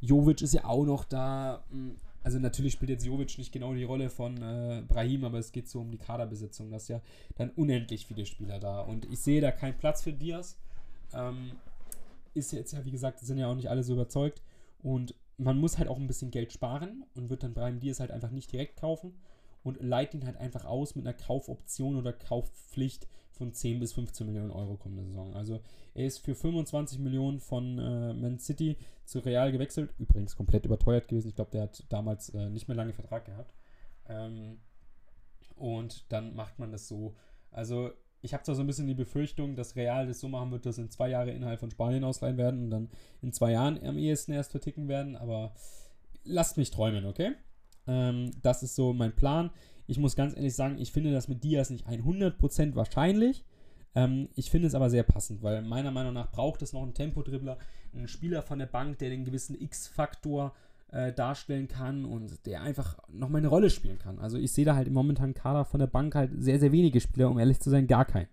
[0.00, 1.64] Jovic ist ja auch noch da.
[1.70, 5.52] Hm, also natürlich spielt jetzt Jovic nicht genau die Rolle von äh, Brahim, aber es
[5.52, 6.70] geht so um die Kaderbesetzung.
[6.70, 7.00] Da ist ja
[7.36, 8.80] dann unendlich viele Spieler da.
[8.80, 10.58] Und ich sehe da keinen Platz für Diaz.
[11.14, 11.52] Ähm,
[12.34, 14.42] ist jetzt ja, wie gesagt, sind ja auch nicht alle so überzeugt.
[14.82, 18.10] Und man muss halt auch ein bisschen Geld sparen und wird dann Brahim Diaz halt
[18.10, 19.14] einfach nicht direkt kaufen
[19.62, 24.26] und leitet ihn halt einfach aus mit einer Kaufoption oder Kaufpflicht von 10 bis 15
[24.26, 25.34] Millionen Euro kommende Saison.
[25.34, 25.60] Also
[25.94, 29.90] er ist für 25 Millionen von äh, Man City zu Real gewechselt.
[29.98, 31.28] Übrigens komplett überteuert gewesen.
[31.28, 33.54] Ich glaube, der hat damals äh, nicht mehr lange Vertrag gehabt.
[34.08, 34.58] Ähm,
[35.54, 37.14] und dann macht man das so.
[37.52, 40.66] Also ich habe zwar so ein bisschen die Befürchtung, dass Real das so machen wird,
[40.66, 42.88] dass in zwei Jahre innerhalb von Spanien ausleihen werden und dann
[43.22, 45.54] in zwei Jahren am ehesten erst verticken werden, aber
[46.24, 47.32] lasst mich träumen, okay?
[47.86, 49.50] Ähm, das ist so mein Plan.
[49.86, 53.44] Ich muss ganz ehrlich sagen, ich finde das mit Diaz nicht 100% wahrscheinlich.
[53.94, 56.94] Ähm, ich finde es aber sehr passend, weil meiner Meinung nach braucht es noch einen
[56.94, 57.58] Tempodribbler,
[57.94, 62.98] einen Spieler von der Bank, der den gewissen X-Faktor äh, darstellen kann und der einfach
[63.08, 64.18] nochmal eine Rolle spielen kann.
[64.18, 67.00] Also ich sehe da halt im momentanen Kader von der Bank halt sehr, sehr wenige
[67.00, 68.28] Spieler, um ehrlich zu sein, gar keinen.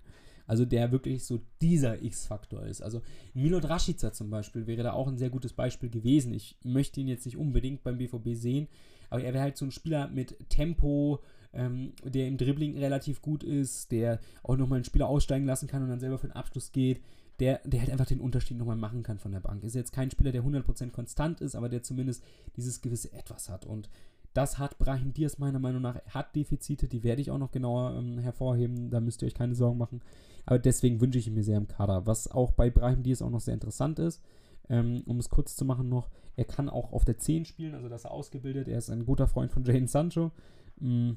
[0.47, 2.81] Also der wirklich so dieser X-Faktor ist.
[2.81, 3.01] Also
[3.33, 6.33] Milot Rashica zum Beispiel wäre da auch ein sehr gutes Beispiel gewesen.
[6.33, 8.67] Ich möchte ihn jetzt nicht unbedingt beim BVB sehen,
[9.09, 11.19] aber er wäre halt so ein Spieler mit Tempo,
[11.51, 15.81] ähm, der im Dribbling relativ gut ist, der auch nochmal einen Spieler aussteigen lassen kann
[15.81, 17.01] und dann selber für den Abschluss geht
[17.39, 19.63] der, der halt einfach den Unterschied nochmal machen kann von der Bank.
[19.63, 22.23] Ist jetzt kein Spieler, der 100% konstant ist, aber der zumindest
[22.55, 23.65] dieses gewisse Etwas hat.
[23.65, 23.89] Und
[24.33, 27.95] Das hat Brahim Diaz meiner Meinung nach, hat Defizite, die werde ich auch noch genauer
[27.97, 30.01] ähm, hervorheben, da müsst ihr euch keine Sorgen machen.
[30.45, 32.05] Aber deswegen wünsche ich ihn mir sehr im Kader.
[32.05, 34.21] Was auch bei Brahim Diaz auch noch sehr interessant ist,
[34.69, 37.87] ähm, um es kurz zu machen noch, er kann auch auf der 10 spielen, also
[37.87, 38.67] das ist er ausgebildet.
[38.67, 40.31] Er ist ein guter Freund von Jane Sancho.
[40.79, 41.11] Mm,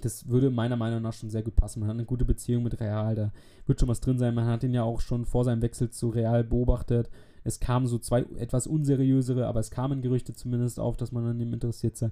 [0.00, 1.80] das würde meiner Meinung nach schon sehr gut passen.
[1.80, 3.32] Man hat eine gute Beziehung mit Real, da
[3.66, 4.34] wird schon was drin sein.
[4.34, 7.10] Man hat ihn ja auch schon vor seinem Wechsel zu Real beobachtet.
[7.44, 11.40] Es kamen so zwei etwas unseriösere, aber es kamen Gerüchte zumindest auf, dass man an
[11.40, 12.10] ihm interessiert sei.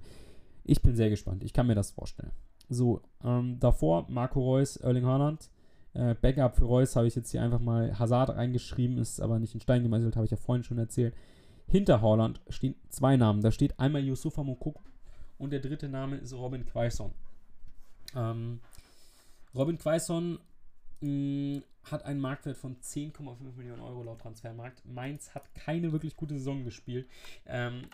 [0.65, 1.45] Ich bin sehr gespannt.
[1.45, 2.33] Ich kann mir das vorstellen.
[2.69, 5.51] So, ähm, davor Marco Reus, Erling Haaland.
[5.93, 9.55] Äh, Backup für Reus habe ich jetzt hier einfach mal Hazard reingeschrieben, ist aber nicht
[9.55, 11.15] in Stein gemeißelt, habe ich ja vorhin schon erzählt.
[11.67, 13.43] Hinter Haaland stehen zwei Namen.
[13.43, 14.83] Da steht einmal Yusufa Mokoko
[15.39, 17.13] und der dritte Name ist Robin Quaison.
[18.15, 18.61] Ähm,
[19.55, 20.39] Robin Quaison
[21.01, 24.85] mh, hat einen Marktwert von 10,5 Millionen Euro laut Transfermarkt.
[24.85, 27.09] Mainz hat keine wirklich gute Saison gespielt.
[27.47, 27.89] Ähm,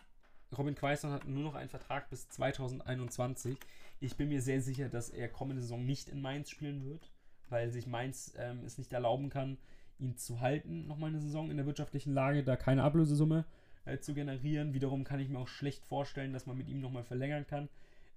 [0.56, 3.56] Robin Quaison hat nur noch einen Vertrag bis 2021.
[4.00, 7.10] Ich bin mir sehr sicher, dass er kommende Saison nicht in Mainz spielen wird,
[7.48, 9.58] weil sich Mainz ähm, es nicht erlauben kann,
[9.98, 13.44] ihn zu halten, nochmal eine Saison in der wirtschaftlichen Lage, da keine Ablösesumme
[13.84, 14.72] äh, zu generieren.
[14.72, 17.68] Wiederum kann ich mir auch schlecht vorstellen, dass man mit ihm nochmal verlängern kann.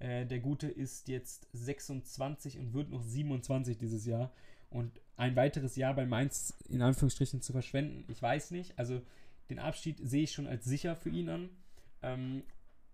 [0.04, 4.34] Äh, der Gute ist jetzt 26 und wird noch 27 dieses Jahr.
[4.70, 8.78] Und ein weiteres Jahr bei Mainz in Anführungsstrichen zu verschwenden, ich weiß nicht.
[8.78, 9.02] Also
[9.50, 11.50] den Abschied sehe ich schon als sicher für ihn an.
[12.02, 12.44] Ähm,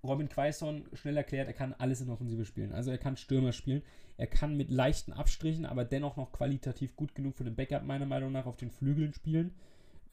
[0.04, 2.74] Robin Quaison schnell erklärt, er kann alles in Offensive spielen.
[2.74, 3.82] Also er kann Stürmer spielen.
[4.18, 8.06] Er kann mit leichten Abstrichen, aber dennoch noch qualitativ gut genug für den Backup meiner
[8.06, 9.56] Meinung nach auf den Flügeln spielen.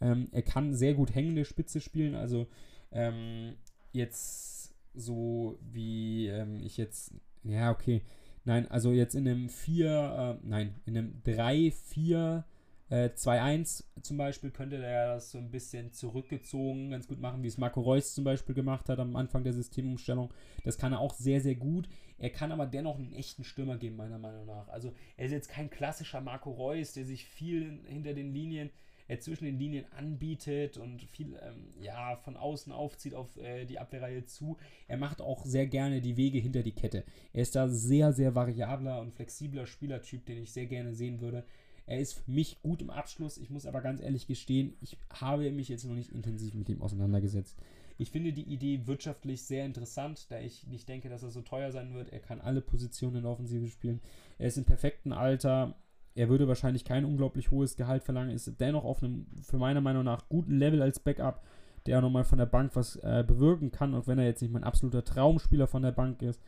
[0.00, 2.14] Ähm, er kann sehr gut hängende Spitze spielen.
[2.14, 2.46] Also
[2.90, 3.56] ähm,
[3.92, 4.55] jetzt
[4.96, 7.12] so wie ähm, ich jetzt,
[7.44, 8.02] ja okay,
[8.44, 12.44] nein, also jetzt in einem 4, äh, nein, in einem 3, 4,
[12.88, 17.48] äh, 2-1 zum Beispiel könnte der das so ein bisschen zurückgezogen ganz gut machen, wie
[17.48, 20.32] es Marco Reus zum Beispiel gemacht hat am Anfang der Systemumstellung.
[20.64, 21.88] Das kann er auch sehr, sehr gut.
[22.18, 24.68] Er kann aber dennoch einen echten Stürmer geben, meiner Meinung nach.
[24.68, 28.70] Also er ist jetzt kein klassischer Marco Reus, der sich viel hinter den Linien
[29.08, 33.78] äh, zwischen den Linien anbietet und viel ähm, ja, von außen aufzieht auf äh, die
[33.78, 34.56] Abwehrreihe zu.
[34.88, 37.04] Er macht auch sehr gerne die Wege hinter die Kette.
[37.32, 41.44] Er ist da sehr, sehr variabler und flexibler Spielertyp, den ich sehr gerne sehen würde.
[41.86, 43.38] Er ist für mich gut im Abschluss.
[43.38, 46.82] Ich muss aber ganz ehrlich gestehen, ich habe mich jetzt noch nicht intensiv mit ihm
[46.82, 47.56] auseinandergesetzt.
[47.98, 51.72] Ich finde die Idee wirtschaftlich sehr interessant, da ich nicht denke, dass er so teuer
[51.72, 52.12] sein wird.
[52.12, 54.00] Er kann alle Positionen in der Offensive spielen.
[54.38, 55.76] Er ist im perfekten Alter.
[56.16, 60.02] Er würde wahrscheinlich kein unglaublich hohes Gehalt verlangen, ist dennoch auf einem, für meiner Meinung
[60.02, 61.44] nach, guten Level als Backup,
[61.84, 64.64] der nochmal von der Bank was äh, bewirken kann, auch wenn er jetzt nicht mein
[64.64, 66.40] absoluter Traumspieler von der Bank ist.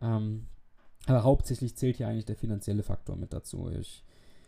[0.00, 0.46] Ähm,
[1.06, 3.68] aber hauptsächlich zählt hier eigentlich der finanzielle Faktor mit dazu.
[3.70, 4.04] Ich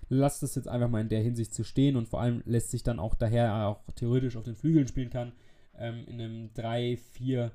[0.08, 2.84] lasse das jetzt einfach mal in der Hinsicht zu stehen und vor allem lässt sich
[2.84, 5.32] dann auch daher auch theoretisch auf den Flügeln spielen kann,
[5.76, 7.50] ähm, in einem 3, 4,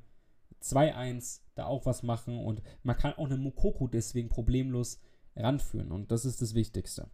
[0.62, 5.00] 2-1 da auch was machen und man kann auch einen Mokoko deswegen problemlos
[5.38, 5.92] ranführen.
[5.92, 7.08] Und das ist das Wichtigste.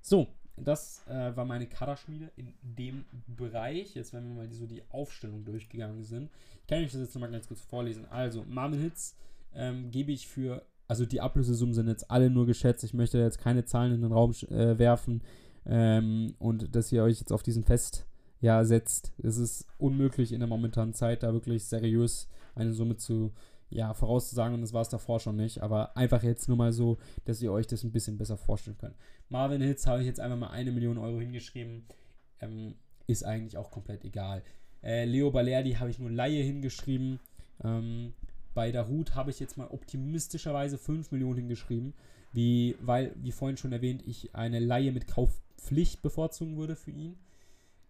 [0.00, 3.94] So, das äh, war meine Kaderschmiede in dem Bereich.
[3.94, 6.30] Jetzt, wenn wir mal so die Aufstellung durchgegangen sind,
[6.66, 8.06] kann ich das jetzt nochmal ganz kurz vorlesen.
[8.10, 9.16] Also, Marvin Hits
[9.54, 12.84] ähm, gebe ich für, also die Ablösesummen sind jetzt alle nur geschätzt.
[12.84, 15.22] Ich möchte jetzt keine Zahlen in den Raum äh, werfen
[15.66, 18.06] ähm, und dass ihr euch jetzt auf diesen Fest
[18.40, 19.12] ja, setzt.
[19.22, 23.32] Es ist unmöglich in der momentanen Zeit, da wirklich seriös eine Summe zu
[23.70, 26.98] ja, vorauszusagen und das war es davor schon nicht, aber einfach jetzt nur mal so,
[27.24, 28.96] dass ihr euch das ein bisschen besser vorstellen könnt.
[29.28, 31.84] Marvin Hitz habe ich jetzt einfach mal eine Million Euro hingeschrieben,
[32.40, 32.74] ähm,
[33.06, 34.42] ist eigentlich auch komplett egal.
[34.82, 37.20] Äh, Leo Balerdi habe ich nur Laie hingeschrieben.
[37.62, 38.14] Ähm,
[38.54, 41.94] bei Darut habe ich jetzt mal optimistischerweise 5 Millionen hingeschrieben,
[42.32, 47.16] wie, weil, wie vorhin schon erwähnt, ich eine Laie mit Kaufpflicht bevorzugen würde für ihn.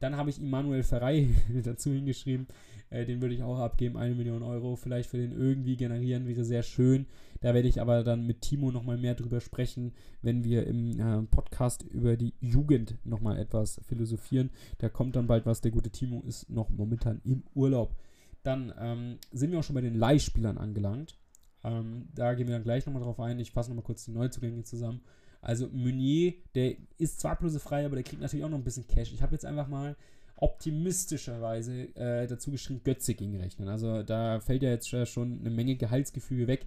[0.00, 1.28] Dann habe ich Immanuel Ferrei
[1.64, 2.46] dazu hingeschrieben.
[2.90, 4.76] Äh, den würde ich auch abgeben, eine Million Euro.
[4.76, 7.06] Vielleicht für den irgendwie generieren wäre sehr schön.
[7.40, 11.22] Da werde ich aber dann mit Timo nochmal mehr drüber sprechen, wenn wir im äh,
[11.22, 14.50] Podcast über die Jugend nochmal etwas philosophieren.
[14.78, 15.60] Da kommt dann bald was.
[15.60, 17.94] Der gute Timo ist noch momentan im Urlaub.
[18.42, 21.18] Dann ähm, sind wir auch schon bei den Leihspielern angelangt.
[21.64, 23.38] Ähm, da gehen wir dann gleich nochmal drauf ein.
[23.40, 25.00] Ich fasse nochmal kurz die Neuzugänge zusammen.
[25.40, 29.12] Also Meunier, der ist zwar frei, aber der kriegt natürlich auch noch ein bisschen Cash.
[29.12, 29.96] Ich habe jetzt einfach mal
[30.36, 33.68] optimistischerweise äh, dazu geschrieben, Götze ging rechnen.
[33.68, 36.66] Also da fällt ja jetzt schon eine Menge Gehaltsgefüge weg.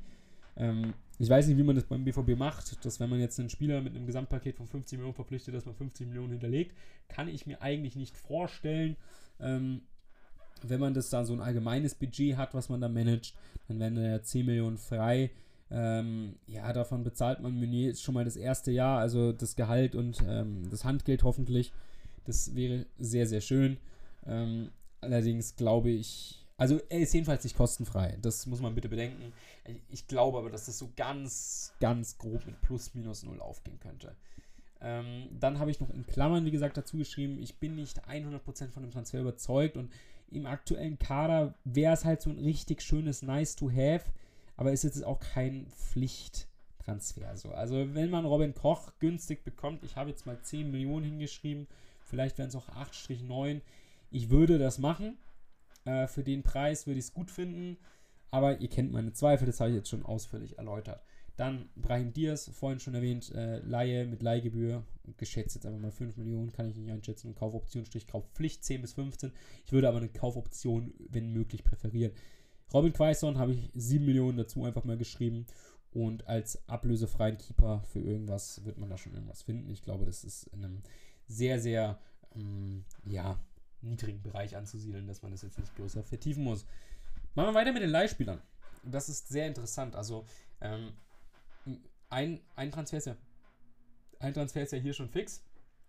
[0.58, 3.50] Ähm, ich weiß nicht, wie man das beim BVB macht, dass wenn man jetzt einen
[3.50, 6.76] Spieler mit einem Gesamtpaket von 50 Millionen verpflichtet, dass man 50 Millionen hinterlegt,
[7.08, 8.98] kann ich mir eigentlich nicht vorstellen.
[9.40, 9.82] Ähm,
[10.64, 13.36] wenn man das da so ein allgemeines Budget hat, was man da managt,
[13.68, 15.32] dann werden da ja 10 Millionen frei.
[15.72, 20.22] Ähm, ja, davon bezahlt man Meunier schon mal das erste Jahr, also das Gehalt und
[20.28, 21.72] ähm, das Handgeld hoffentlich.
[22.26, 23.78] Das wäre sehr, sehr schön.
[24.26, 28.18] Ähm, allerdings glaube ich, Also er ist jedenfalls nicht kostenfrei.
[28.22, 29.34] Das muss man bitte bedenken.
[29.90, 34.16] Ich glaube aber, dass das so ganz, ganz grob mit plus minus null aufgehen könnte.
[34.80, 38.70] Ähm, dann habe ich noch in Klammern, wie gesagt, dazu geschrieben, ich bin nicht 100%
[38.72, 39.92] von dem Transfer überzeugt und
[40.32, 44.06] im aktuellen Kader wäre es halt so ein richtig schönes Nice to have,
[44.62, 47.36] aber ist jetzt auch kein Pflichttransfer.
[47.36, 47.50] So.
[47.50, 51.66] Also wenn man Robin Koch günstig bekommt, ich habe jetzt mal 10 Millionen hingeschrieben,
[52.04, 53.62] vielleicht wären es auch 8-9,
[54.12, 55.18] ich würde das machen.
[55.86, 57.76] Äh, für den Preis würde ich es gut finden,
[58.30, 61.02] aber ihr kennt meine Zweifel, das habe ich jetzt schon ausführlich erläutert.
[61.38, 64.84] Dann Brahim Diaz, vorhin schon erwähnt, äh, Laie mit Leihgebühr,
[65.18, 67.34] geschätzt jetzt einfach mal 5 Millionen, kann ich nicht einschätzen.
[67.34, 69.32] Kaufoption, Strich Kaufpflicht 10 bis 15.
[69.66, 72.14] Ich würde aber eine Kaufoption, wenn möglich, präferieren.
[72.74, 75.46] Robin Quaison habe ich 7 Millionen dazu einfach mal geschrieben.
[75.94, 79.70] Und als ablösefreien Keeper für irgendwas wird man da schon irgendwas finden.
[79.70, 80.82] Ich glaube, das ist in einem
[81.28, 82.00] sehr, sehr
[82.34, 83.38] ähm, ja,
[83.82, 86.66] niedrigen Bereich anzusiedeln, dass man das jetzt nicht größer vertiefen muss.
[87.36, 88.42] Machen wir weiter mit den Leihspielern.
[88.84, 89.96] Das ist sehr interessant.
[89.96, 90.26] Also,
[90.62, 90.94] ähm,
[92.10, 93.16] ein, ein Transfer ist ja,
[94.20, 95.44] ein Transfer ist ja hier schon fix.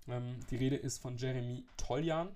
[0.08, 2.28] Ähm, die Rede ist von Jeremy Toljan.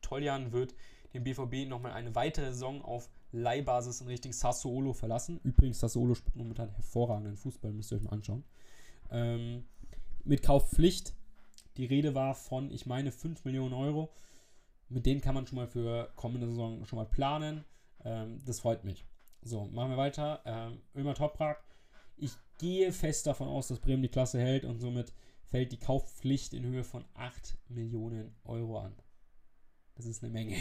[0.00, 0.74] Toljan wird
[1.14, 5.40] den BVB nochmal eine weitere Saison auf Leihbasis in Richtung Sassuolo verlassen.
[5.42, 8.44] Übrigens, Sassuolo spielt momentan hervorragenden Fußball, müsst ihr euch mal anschauen.
[9.10, 9.64] Ähm,
[10.24, 11.14] mit Kaufpflicht.
[11.76, 14.12] Die Rede war von, ich meine, 5 Millionen Euro.
[14.88, 17.64] Mit denen kann man schon mal für kommende Saison schon mal planen.
[18.04, 19.04] Ähm, das freut mich.
[19.42, 20.42] So, machen wir weiter.
[20.44, 21.64] Ähm, Ömer Toprak
[22.20, 25.12] ich gehe fest davon aus, dass Bremen die Klasse hält und somit
[25.46, 28.94] fällt die Kaufpflicht in Höhe von 8 Millionen Euro an.
[29.96, 30.56] Das ist eine Menge.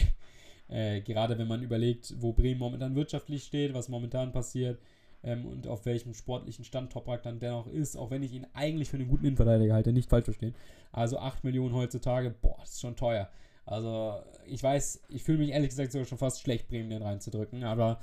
[0.69, 4.79] Äh, gerade wenn man überlegt, wo Bremen momentan wirtschaftlich steht, was momentan passiert
[5.23, 8.89] ähm, und auf welchem sportlichen Stand Toprak dann dennoch ist, auch wenn ich ihn eigentlich
[8.89, 10.55] für einen guten Innenverteidiger halte, nicht falsch verstehen.
[10.91, 13.29] Also 8 Millionen heutzutage, boah, ist schon teuer.
[13.65, 17.63] Also ich weiß, ich fühle mich ehrlich gesagt sogar schon fast schlecht, Bremen den reinzudrücken,
[17.63, 17.99] aber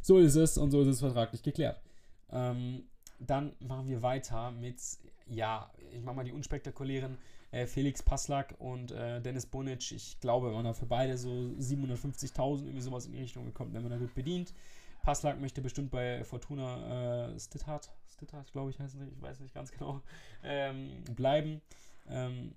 [0.00, 1.80] so ist es und so ist es vertraglich geklärt.
[2.30, 2.84] Ähm,
[3.18, 4.80] dann machen wir weiter mit,
[5.26, 7.18] ja, ich mache mal die unspektakulären
[7.50, 9.92] äh, Felix Passlack und äh, Dennis Bunic.
[9.92, 13.82] Ich glaube, man hat für beide so 750.000 irgendwie sowas in die Richtung gekommen, wenn
[13.82, 14.54] man da gut bedient.
[15.02, 19.40] Passlack möchte bestimmt bei Fortuna äh, Stithard, Stithard glaube ich heißt es nicht, ich weiß
[19.40, 20.02] nicht ganz genau,
[20.44, 21.60] ähm, bleiben.
[22.08, 22.54] Ähm,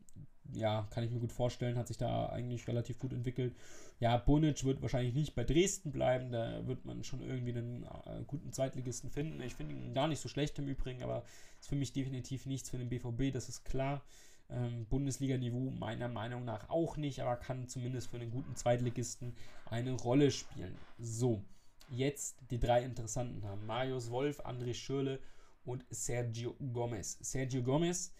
[0.51, 3.55] ja, kann ich mir gut vorstellen, hat sich da eigentlich relativ gut entwickelt.
[3.99, 8.23] Ja, Bonic wird wahrscheinlich nicht bei Dresden bleiben, da wird man schon irgendwie einen äh,
[8.27, 9.41] guten Zweitligisten finden.
[9.41, 11.23] Ich finde ihn gar nicht so schlecht im Übrigen, aber
[11.59, 14.03] ist für mich definitiv nichts für den BVB, das ist klar.
[14.49, 19.35] Ähm, Bundesliga-Niveau meiner Meinung nach auch nicht, aber kann zumindest für einen guten Zweitligisten
[19.69, 20.75] eine Rolle spielen.
[20.99, 21.43] So,
[21.89, 23.65] jetzt die drei interessanten haben.
[23.65, 25.19] Marius Wolf, André Schürle
[25.65, 27.17] und Sergio Gomez.
[27.21, 28.13] Sergio Gomez,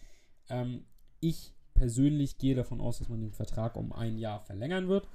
[0.49, 0.86] ähm,
[1.19, 5.07] ich persönlich gehe davon aus, dass man den Vertrag um ein Jahr verlängern wird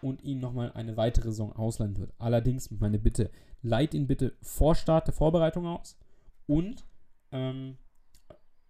[0.00, 2.12] und ihn nochmal eine weitere Saison ausleihen wird.
[2.18, 3.30] Allerdings meine Bitte,
[3.62, 5.96] leiht ihn bitte vor Start der Vorbereitung aus
[6.46, 6.84] und
[7.30, 7.78] ähm,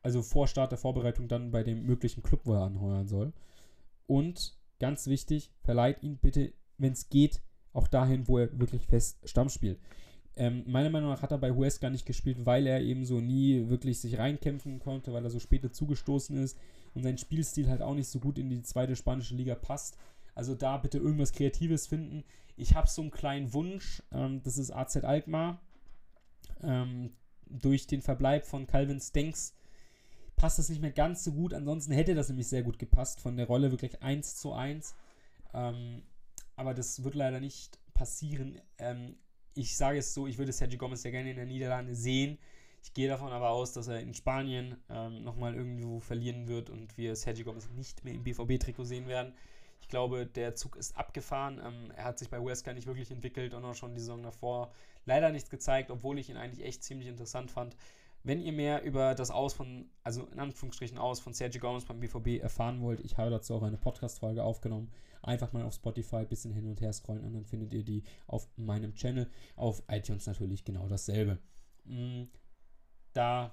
[0.02, 3.32] also vor Start der Vorbereitung dann bei dem möglichen Club, wo er anheuern soll.
[4.06, 7.40] Und ganz wichtig, verleiht ihn bitte, wenn es geht,
[7.72, 9.78] auch dahin, wo er wirklich fest Stamm spielt.
[10.34, 13.68] Ähm, meiner Meinung nach hat er bei Huesca nicht gespielt, weil er eben so nie
[13.68, 16.58] wirklich sich reinkämpfen konnte, weil er so spät zugestoßen ist
[16.94, 19.98] und sein Spielstil halt auch nicht so gut in die zweite spanische Liga passt.
[20.34, 22.24] Also da bitte irgendwas Kreatives finden.
[22.56, 25.60] Ich habe so einen kleinen Wunsch, ähm, das ist AZ Alkmaar.
[26.62, 27.12] Ähm,
[27.46, 29.54] durch den Verbleib von Calvin Stenks
[30.42, 31.54] passt das nicht mehr ganz so gut.
[31.54, 34.96] Ansonsten hätte das nämlich sehr gut gepasst, von der Rolle wirklich 1 zu 1.
[35.54, 36.02] Ähm,
[36.56, 38.60] aber das wird leider nicht passieren.
[38.78, 39.14] Ähm,
[39.54, 42.38] ich sage es so, ich würde Sergio Gomez sehr gerne in der Niederlande sehen.
[42.82, 46.98] Ich gehe davon aber aus, dass er in Spanien ähm, nochmal irgendwo verlieren wird und
[46.98, 49.34] wir Sergio Gomez nicht mehr im BVB-Trikot sehen werden.
[49.80, 51.60] Ich glaube, der Zug ist abgefahren.
[51.64, 54.72] Ähm, er hat sich bei Huesca nicht wirklich entwickelt und auch schon die Saison davor
[55.04, 57.76] leider nichts gezeigt, obwohl ich ihn eigentlich echt ziemlich interessant fand.
[58.24, 61.98] Wenn ihr mehr über das Aus von, also in Anführungsstrichen Aus von Sergio Gomez beim
[61.98, 64.92] BVB erfahren wollt, ich habe dazu auch eine Podcast-Folge aufgenommen.
[65.22, 68.04] Einfach mal auf Spotify ein bisschen hin und her scrollen und dann findet ihr die
[68.26, 69.28] auf meinem Channel.
[69.56, 71.38] Auf iTunes natürlich genau dasselbe.
[71.84, 72.24] Mm,
[73.12, 73.52] da,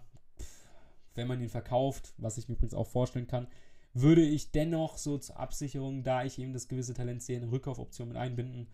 [1.15, 3.47] wenn man ihn verkauft, was ich mir übrigens auch vorstellen kann,
[3.93, 8.07] würde ich dennoch so zur Absicherung, da ich eben das gewisse Talent sehe, eine Rückkaufoption
[8.07, 8.67] mit einbinden.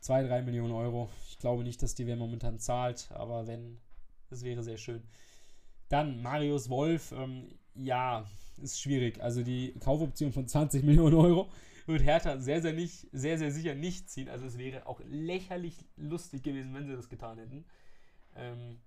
[0.00, 1.10] 2, 3 Millionen Euro.
[1.26, 3.80] Ich glaube nicht, dass die wer momentan zahlt, aber wenn,
[4.28, 5.02] das wäre sehr schön.
[5.88, 8.26] Dann Marius Wolf, ähm, ja,
[8.62, 9.22] ist schwierig.
[9.22, 11.48] Also die Kaufoption von 20 Millionen Euro
[11.86, 14.28] wird Hertha sehr, sehr nicht, sehr, sehr sicher nicht ziehen.
[14.28, 17.64] Also es wäre auch lächerlich lustig gewesen, wenn sie das getan hätten.
[18.36, 18.78] Ähm,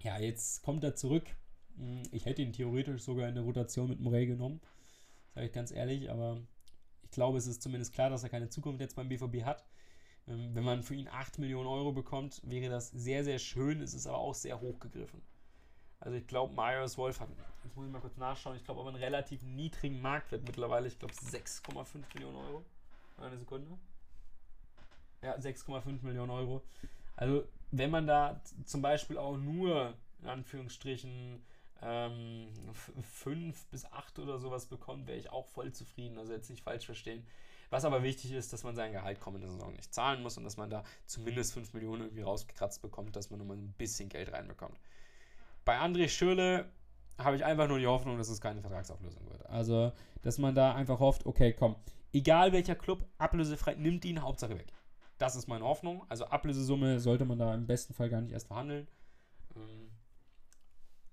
[0.00, 1.24] ja, jetzt kommt er zurück.
[1.76, 4.60] Hm, ich hätte ihn theoretisch sogar in der Rotation mit Morey genommen.
[5.34, 6.40] Sage ich ganz ehrlich, aber
[7.02, 9.64] ich glaube, es ist zumindest klar, dass er keine Zukunft jetzt beim BVB hat.
[10.28, 13.80] Ähm, wenn man für ihn 8 Millionen Euro bekommt, wäre das sehr, sehr schön.
[13.80, 15.22] Es ist aber auch sehr hoch gegriffen.
[16.00, 17.28] Also ich glaube, Marius Wolf hat,
[17.64, 20.86] jetzt muss ich mal kurz nachschauen, ich glaube aber einen relativ niedrigen Marktwert mittlerweile.
[20.86, 22.64] Ich glaube 6,5 Millionen Euro.
[23.18, 23.78] Eine Sekunde.
[25.22, 26.62] Ja, 6,5 Millionen Euro.
[27.16, 31.42] Also wenn man da zum Beispiel auch nur, in Anführungsstrichen,
[31.82, 32.48] ähm,
[33.02, 36.18] 5 bis 8 oder sowas bekommt, wäre ich auch voll zufrieden.
[36.18, 37.26] Also jetzt nicht falsch verstehen.
[37.70, 40.56] Was aber wichtig ist, dass man sein Gehalt kommende Saison nicht zahlen muss und dass
[40.56, 44.78] man da zumindest 5 Millionen irgendwie rausgekratzt bekommt, dass man nochmal ein bisschen Geld reinbekommt.
[45.64, 46.66] Bei André Schürle
[47.18, 49.46] habe ich einfach nur die Hoffnung, dass es keine Vertragsauflösung wird.
[49.46, 49.92] Also,
[50.22, 51.76] dass man da einfach hofft, okay, komm,
[52.12, 54.72] egal welcher Club, ablösefrei, nimmt ihn, Hauptsache weg.
[55.18, 56.04] Das ist meine Hoffnung.
[56.08, 58.88] Also Ablösesumme sollte man da im besten Fall gar nicht erst verhandeln.
[59.54, 59.90] Ähm,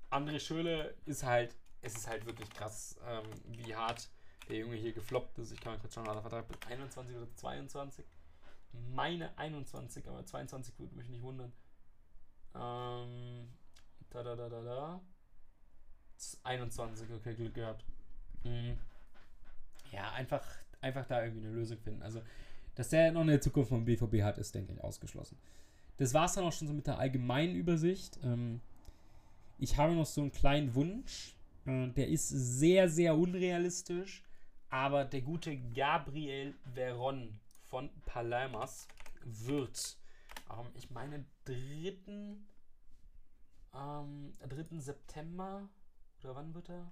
[0.10, 4.10] André Schöle ist halt, es ist halt wirklich krass, ähm, wie hart
[4.50, 5.52] der Junge hier gefloppt ist.
[5.52, 8.06] Ich kann mal kurz schauen, hat er Vertrag bis 21 oder 22?
[8.94, 11.54] Meine 21, aber 22 würde mich nicht wundern.
[12.56, 13.48] Ähm,
[14.12, 15.02] da, da, da, da, da.
[16.44, 17.84] 21, okay, Glück gehabt.
[18.44, 18.78] Mhm.
[19.92, 20.46] Ja, einfach,
[20.82, 22.04] einfach da irgendwie eine Lösung finden.
[22.04, 22.22] Also,
[22.76, 25.38] dass der noch eine Zukunft vom BVB hat, ist, denke ich, ausgeschlossen.
[25.98, 28.20] Das war es dann auch schon so mit der allgemeinen Übersicht.
[28.24, 28.62] Ähm,
[29.58, 31.36] ich habe noch so einen kleinen Wunsch.
[31.66, 34.24] Äh, der ist sehr, sehr unrealistisch.
[34.70, 38.88] Aber der gute Gabriel Veron von Palamas
[39.24, 39.98] wird,
[40.50, 42.38] ähm, ich meine, 3.
[43.74, 44.80] Ähm, 3.
[44.80, 45.70] September,
[46.24, 46.92] oder wann wird er?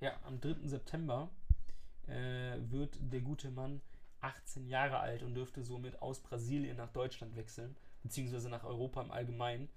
[0.00, 0.68] Ja, am 3.
[0.68, 1.30] September
[2.06, 3.80] äh, wird der gute Mann
[4.20, 9.10] 18 Jahre alt und dürfte somit aus Brasilien nach Deutschland wechseln, beziehungsweise nach Europa im
[9.10, 9.68] Allgemeinen.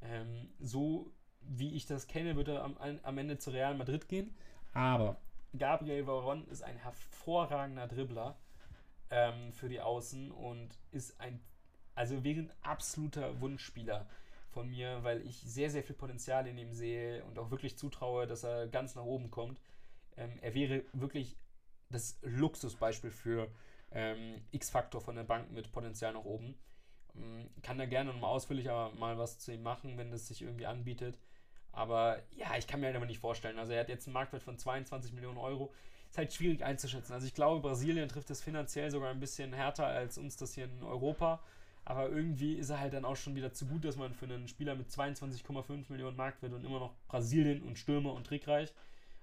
[0.00, 4.34] Ähm, so wie ich das kenne, wird er am, am Ende zu Real Madrid gehen.
[4.72, 5.20] Aber
[5.56, 8.36] Gabriel Varon ist ein hervorragender Dribbler
[9.10, 11.40] ähm, für die Außen und ist ein,
[11.94, 14.06] also wäre ein absoluter Wunschspieler
[14.52, 18.26] von mir, weil ich sehr, sehr viel Potenzial in ihm sehe und auch wirklich zutraue,
[18.26, 19.60] dass er ganz nach oben kommt.
[20.16, 21.36] Ähm, er wäre wirklich
[21.90, 23.48] das Luxusbeispiel für
[23.90, 26.54] ähm, X-Faktor von der Bank mit Potenzial nach oben.
[27.14, 30.66] Ähm, kann da gerne nochmal ausführlicher mal was zu ihm machen, wenn das sich irgendwie
[30.66, 31.18] anbietet.
[31.72, 33.58] Aber ja, ich kann mir halt aber nicht vorstellen.
[33.58, 35.72] Also er hat jetzt einen Marktwert von 22 Millionen Euro.
[36.10, 37.14] Ist halt schwierig einzuschätzen.
[37.14, 40.64] Also ich glaube, Brasilien trifft es finanziell sogar ein bisschen härter als uns das hier
[40.66, 41.42] in Europa.
[41.92, 44.48] Aber irgendwie ist er halt dann auch schon wieder zu gut, dass man für einen
[44.48, 48.72] Spieler mit 22,5 Millionen Marktwert und immer noch Brasilien und Stürmer und trickreich.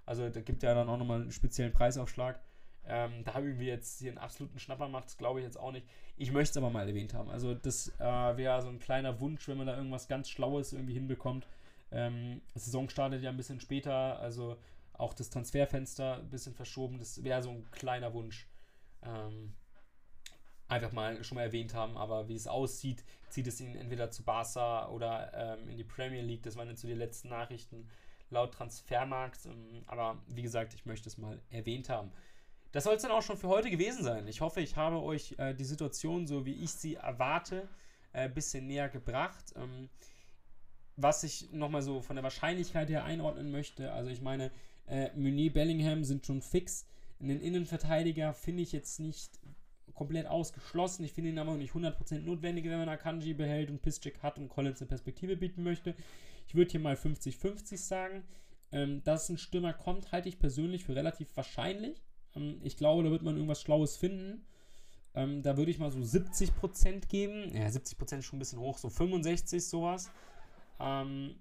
[0.05, 2.39] Also da gibt ja dann auch nochmal einen speziellen Preisaufschlag.
[2.85, 5.87] Ähm, da irgendwie jetzt hier einen absoluten Schnapper macht, glaube ich jetzt auch nicht.
[6.15, 7.31] Ich möchte es aber mal erwähnt haben.
[7.31, 10.93] Also das äh, wäre so ein kleiner Wunsch, wenn man da irgendwas ganz Schlaues irgendwie
[10.93, 11.47] hinbekommt.
[11.91, 14.57] Ähm, Saison startet ja ein bisschen später, also
[14.93, 16.99] auch das Transferfenster ein bisschen verschoben.
[16.99, 18.47] Das wäre so ein kleiner Wunsch.
[19.01, 19.53] Ähm,
[20.69, 24.23] einfach mal schon mal erwähnt haben, aber wie es aussieht, zieht es ihn entweder zu
[24.23, 26.43] Barca oder ähm, in die Premier League.
[26.43, 27.89] Das waren jetzt so die letzten Nachrichten
[28.29, 29.45] laut Transfermarkt.
[29.45, 32.11] Ähm, aber wie gesagt, ich möchte es mal erwähnt haben.
[32.71, 34.27] Das soll es dann auch schon für heute gewesen sein.
[34.27, 37.67] Ich hoffe, ich habe euch äh, die Situation, so wie ich sie erwarte,
[38.13, 39.53] ein äh, bisschen näher gebracht.
[39.55, 39.89] Ähm,
[40.95, 44.51] was ich nochmal so von der Wahrscheinlichkeit her einordnen möchte, also ich meine,
[44.87, 46.85] äh, Meunier, Bellingham sind schon fix.
[47.21, 49.38] Einen Innenverteidiger finde ich jetzt nicht
[49.99, 51.03] komplett ausgeschlossen.
[51.03, 54.47] Ich finde ihn aber nicht 100% notwendig, wenn man Akanji behält und Piszczek hat und
[54.47, 55.93] Collins eine Perspektive bieten möchte.
[56.47, 58.23] Ich würde hier mal 50-50 sagen.
[58.71, 62.01] Ähm, dass ein Stürmer kommt, halte ich persönlich für relativ wahrscheinlich.
[62.33, 64.45] Ähm, ich glaube, da wird man irgendwas Schlaues finden.
[65.15, 67.51] Ähm, da würde ich mal so 70% geben.
[67.53, 70.11] Ja, 70% ist schon ein bisschen hoch, so 65 sowas.
[70.79, 71.35] Ähm,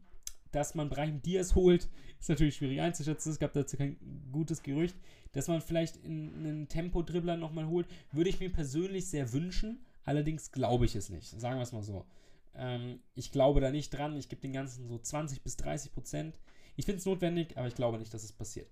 [0.52, 1.88] dass man Brahim Diaz holt,
[2.18, 3.30] ist natürlich schwierig einzuschätzen.
[3.30, 3.96] Es gab dazu kein
[4.32, 4.96] gutes Gerücht.
[5.32, 9.84] Dass man vielleicht in einen Tempo-Dribbler nochmal holt, würde ich mir persönlich sehr wünschen.
[10.04, 11.28] Allerdings glaube ich es nicht.
[11.38, 12.06] Sagen wir es mal so.
[12.54, 14.16] Ähm, ich glaube da nicht dran.
[14.16, 16.38] Ich gebe den Ganzen so 20 bis 30 Prozent.
[16.76, 18.70] Ich finde es notwendig, aber ich glaube nicht, dass es passiert.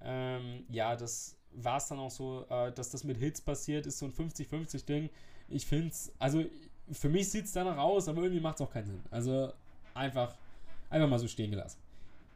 [0.00, 3.98] Ähm, ja, das war es dann auch so, äh, dass das mit Hits passiert, ist
[3.98, 5.10] so ein 50-50-Ding.
[5.48, 6.44] Ich finde es, also
[6.90, 9.00] für mich sieht es danach aus, aber irgendwie macht es auch keinen Sinn.
[9.10, 9.52] Also
[9.94, 10.36] einfach,
[10.92, 11.78] einfach mal so stehen gelassen.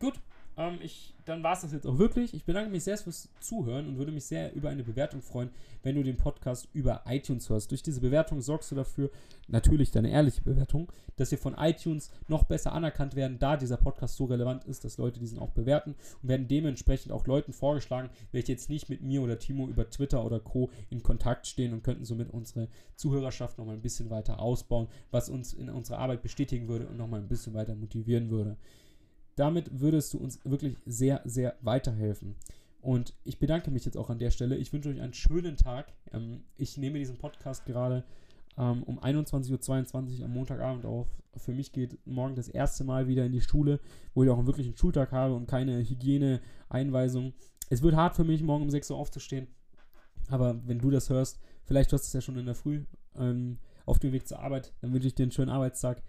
[0.00, 0.14] Gut,
[0.57, 2.32] ähm, ich, dann war es das jetzt auch wirklich.
[2.32, 5.50] Ich bedanke mich sehr fürs Zuhören und würde mich sehr über eine Bewertung freuen,
[5.82, 7.70] wenn du den Podcast über iTunes hörst.
[7.70, 9.11] Durch diese Bewertung sorgst du dafür,
[9.48, 14.16] natürlich deine ehrliche Bewertung, dass wir von iTunes noch besser anerkannt werden, da dieser Podcast
[14.16, 18.52] so relevant ist, dass Leute diesen auch bewerten und werden dementsprechend auch Leuten vorgeschlagen, welche
[18.52, 20.70] jetzt nicht mit mir oder Timo über Twitter oder Co.
[20.90, 25.28] in Kontakt stehen und könnten somit unsere Zuhörerschaft noch mal ein bisschen weiter ausbauen, was
[25.28, 28.57] uns in unserer Arbeit bestätigen würde und noch mal ein bisschen weiter motivieren würde.
[29.37, 32.37] Damit würdest du uns wirklich sehr, sehr weiterhelfen.
[32.80, 34.57] Und ich bedanke mich jetzt auch an der Stelle.
[34.57, 35.93] Ich wünsche euch einen schönen Tag.
[36.12, 38.05] Ähm, ich nehme diesen Podcast gerade
[38.57, 41.09] ähm, um 21.22 Uhr am Montagabend auf.
[41.37, 43.80] Für mich geht morgen das erste Mal wieder in die Schule,
[44.14, 47.34] wo ich auch einen wirklichen Schultag habe und keine Hygiene-Einweisung.
[47.68, 49.49] Es wird hart für mich, morgen um 6 Uhr aufzustehen.
[50.28, 52.84] Aber wenn du das hörst, vielleicht hörst du es ja schon in der Früh
[53.16, 56.03] ähm, auf dem Weg zur Arbeit, dann wünsche ich dir einen schönen Arbeitstag.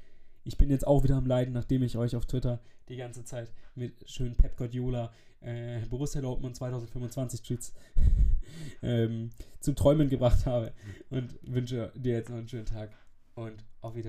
[0.48, 3.52] Ich bin jetzt auch wieder am Leiden, nachdem ich euch auf Twitter die ganze Zeit
[3.76, 7.74] mit schönen Pep Guardiola, äh, Borussia Dortmund 2025 Tweets
[8.82, 10.72] ähm, zum Träumen gebracht habe.
[11.10, 12.92] Und wünsche dir jetzt noch einen schönen Tag
[13.36, 14.06] und auf Wiedersehen.